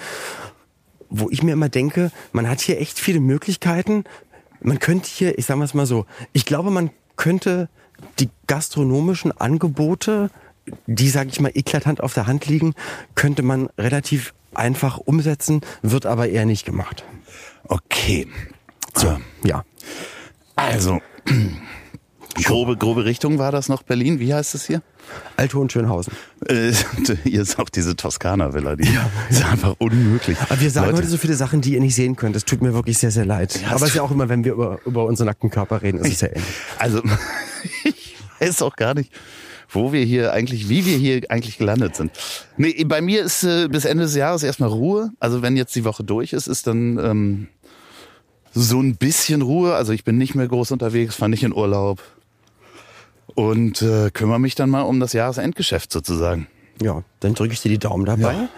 [1.10, 4.04] wo ich mir immer denke, man hat hier echt viele Möglichkeiten.
[4.60, 7.68] Man könnte hier, ich sage es mal so, ich glaube, man könnte
[8.18, 10.30] die gastronomischen Angebote,
[10.86, 12.74] die, sage ich mal, eklatant auf der Hand liegen,
[13.14, 17.04] könnte man relativ einfach umsetzen, wird aber eher nicht gemacht.
[17.64, 18.26] Okay.
[18.94, 19.18] So.
[19.44, 19.64] Ja.
[20.56, 21.00] Also,
[22.44, 24.18] grobe, grobe Richtung war das noch Berlin.
[24.20, 24.82] Wie heißt es hier?
[25.36, 26.12] Alto und Schönhausen.
[26.46, 26.72] Äh,
[27.24, 28.88] hier ist auch diese Toskana-Villa, die
[29.30, 30.36] ist einfach unmöglich.
[30.40, 32.36] Aber wir sagen Leute, heute so viele Sachen, die ihr nicht sehen könnt.
[32.36, 33.60] Das tut mir wirklich sehr, sehr leid.
[33.60, 35.82] Ja, Aber es es ist ja auch immer, wenn wir über, über unseren nackten Körper
[35.82, 36.44] reden, ist es ja ähnlich.
[36.78, 37.02] Also,
[37.84, 39.12] ich weiß auch gar nicht,
[39.68, 42.12] wo wir hier eigentlich, wie wir hier eigentlich gelandet sind.
[42.56, 45.10] Nee, bei mir ist äh, bis Ende des Jahres erstmal Ruhe.
[45.20, 47.48] Also wenn jetzt die Woche durch ist, ist dann ähm,
[48.54, 49.74] so ein bisschen Ruhe.
[49.74, 52.02] Also ich bin nicht mehr groß unterwegs, fahre nicht in Urlaub
[53.34, 56.46] und äh, kümmere mich dann mal um das Jahresendgeschäft sozusagen.
[56.80, 58.32] Ja, dann drücke ich dir die Daumen dabei.
[58.32, 58.48] Ja,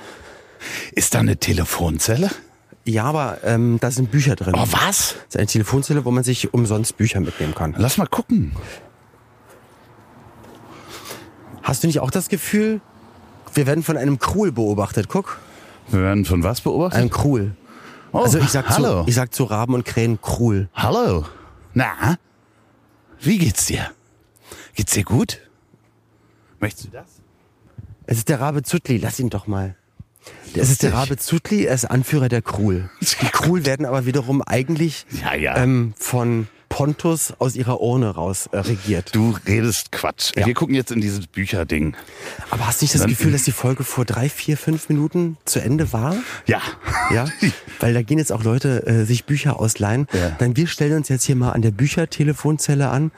[0.93, 2.31] Ist da eine Telefonzelle?
[2.99, 4.55] aber ähm, da sind Bücher drin.
[4.57, 5.15] Oh, was?
[5.15, 7.75] Das ist eine Telefonzelle, wo man sich umsonst Bücher mitnehmen kann.
[7.79, 8.53] Lass mal gucken.
[11.71, 12.81] Hast du nicht auch das Gefühl,
[13.55, 15.07] wir werden von einem Krul beobachtet?
[15.09, 15.39] Guck,
[15.89, 16.99] Wir werden von was beobachtet?
[16.99, 17.55] einem Krul.
[18.11, 19.05] Oh, also ich sag, hallo.
[19.05, 20.69] zu, ich sag zu Raben und Krähen Krul.
[20.75, 21.27] Hallo.
[21.73, 22.19] Na,
[23.21, 23.93] wie geht's dir?
[24.75, 25.39] Geht's dir gut?
[26.59, 27.07] Möchtest du das?
[28.05, 29.77] Es ist der Rabe Zutli, lass ihn doch mal.
[30.53, 32.91] Es ist der Rabe Zutli, er ist Anführer der Krul.
[33.01, 35.57] Die Krul werden aber wiederum eigentlich Ja, ja.
[35.57, 36.49] Ähm, von
[36.81, 39.15] Pontus aus ihrer Urne raus äh, regiert.
[39.15, 40.33] Du redest Quatsch.
[40.35, 40.47] Ja.
[40.47, 41.95] Wir gucken jetzt in dieses Bücherding.
[42.49, 45.37] Aber hast du nicht das Dann- Gefühl, dass die Folge vor drei, vier, fünf Minuten
[45.45, 46.17] zu Ende war?
[46.47, 46.63] Ja.
[47.13, 47.27] Ja,
[47.81, 50.07] weil da gehen jetzt auch Leute äh, sich Bücher ausleihen.
[50.15, 50.31] Ja.
[50.39, 53.11] Dann wir stellen uns jetzt hier mal an der Büchertelefonzelle an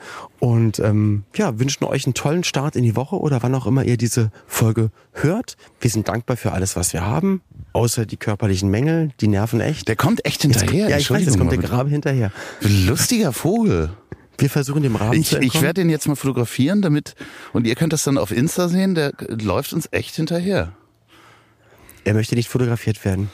[0.43, 3.85] und ähm, ja, wünschen euch einen tollen Start in die Woche oder wann auch immer
[3.85, 5.55] ihr diese Folge hört.
[5.79, 7.41] Wir sind dankbar für alles, was wir haben,
[7.71, 9.87] außer die körperlichen Mängel, die nerven echt.
[9.87, 10.89] Der kommt echt hinterher.
[10.89, 12.33] ja, ich weiß, jetzt kommt der Grabe hinterher.
[12.59, 13.91] Lustiger Vogel.
[14.37, 15.63] Wir versuchen dem Rahmen Ich, zu ich entkommen.
[15.63, 17.15] werde den jetzt mal fotografieren, damit
[17.53, 18.95] und ihr könnt das dann auf Insta sehen.
[18.95, 20.73] Der läuft uns echt hinterher.
[22.03, 23.29] er möchte nicht fotografiert werden.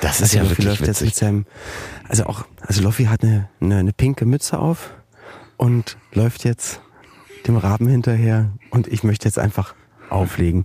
[0.00, 1.14] Das Also ist ja Loffi wirklich läuft jetzt mit witzig.
[1.16, 1.46] seinem,
[2.08, 4.90] also auch, also Loffi hat eine, eine, eine pinke Mütze auf
[5.56, 6.80] und läuft jetzt
[7.46, 9.74] dem Raben hinterher und ich möchte jetzt einfach
[10.10, 10.64] auflegen.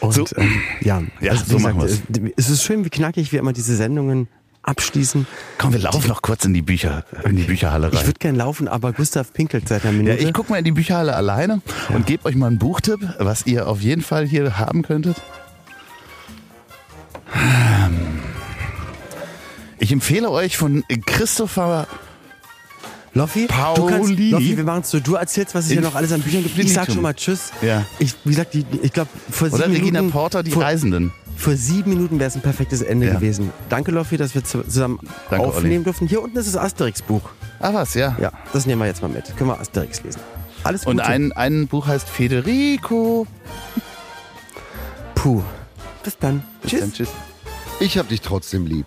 [0.00, 0.26] Und So.
[0.36, 3.52] ähm, ja, Ja, also, so machen gesagt, äh, es ist schön, wie knackig wir immer
[3.52, 4.28] diese Sendungen
[4.62, 5.26] abschließen.
[5.58, 8.06] Komm, wir laufen noch kurz in die Bücher, in die Bücherhalle Ich rein.
[8.06, 10.20] würde gern laufen, aber Gustav pinkelt seit einer Minute.
[10.20, 11.62] Ja, ich guck mal in die Bücherhalle alleine
[11.94, 15.16] und gebe euch mal einen Buchtipp, was ihr auf jeden Fall hier haben könntet.
[19.80, 21.86] Ich empfehle euch von Christopher
[23.14, 23.92] Loffi, du Pauli.
[23.92, 25.00] kannst, Loffi, wir machen es so.
[25.00, 26.56] Du erzählst, was es hier noch alles an Büchern gibt.
[26.58, 27.50] Ich sag schon mal Tschüss.
[27.60, 27.84] Ja.
[27.98, 31.12] Ich, wie gesagt, die, ich glaube, vor oder sieben Regina Minuten, Porter, die vor, Reisenden.
[31.36, 33.14] Vor sieben Minuten wäre es ein perfektes Ende Ja.
[33.14, 33.50] gewesen.
[33.68, 35.84] Danke, Loffi, dass wir zu- zusammen Danke, aufnehmen Olli.
[35.84, 36.06] durften.
[36.06, 37.22] Hier unten ist das Asterix-Buch.
[37.58, 38.16] Ah, was, ja.
[38.20, 39.34] Ja, das nehmen wir jetzt mal mit.
[39.36, 40.20] Können wir Asterix lesen.
[40.62, 40.90] Alles Gute.
[40.92, 43.26] Und ein, ein Buch heißt Federico.
[45.16, 45.42] Puh.
[46.04, 46.44] Bis dann.
[46.62, 46.80] Bis Tschüss.
[46.80, 47.08] dann, tschüss.
[47.80, 48.86] Ich hab dich trotzdem lieb.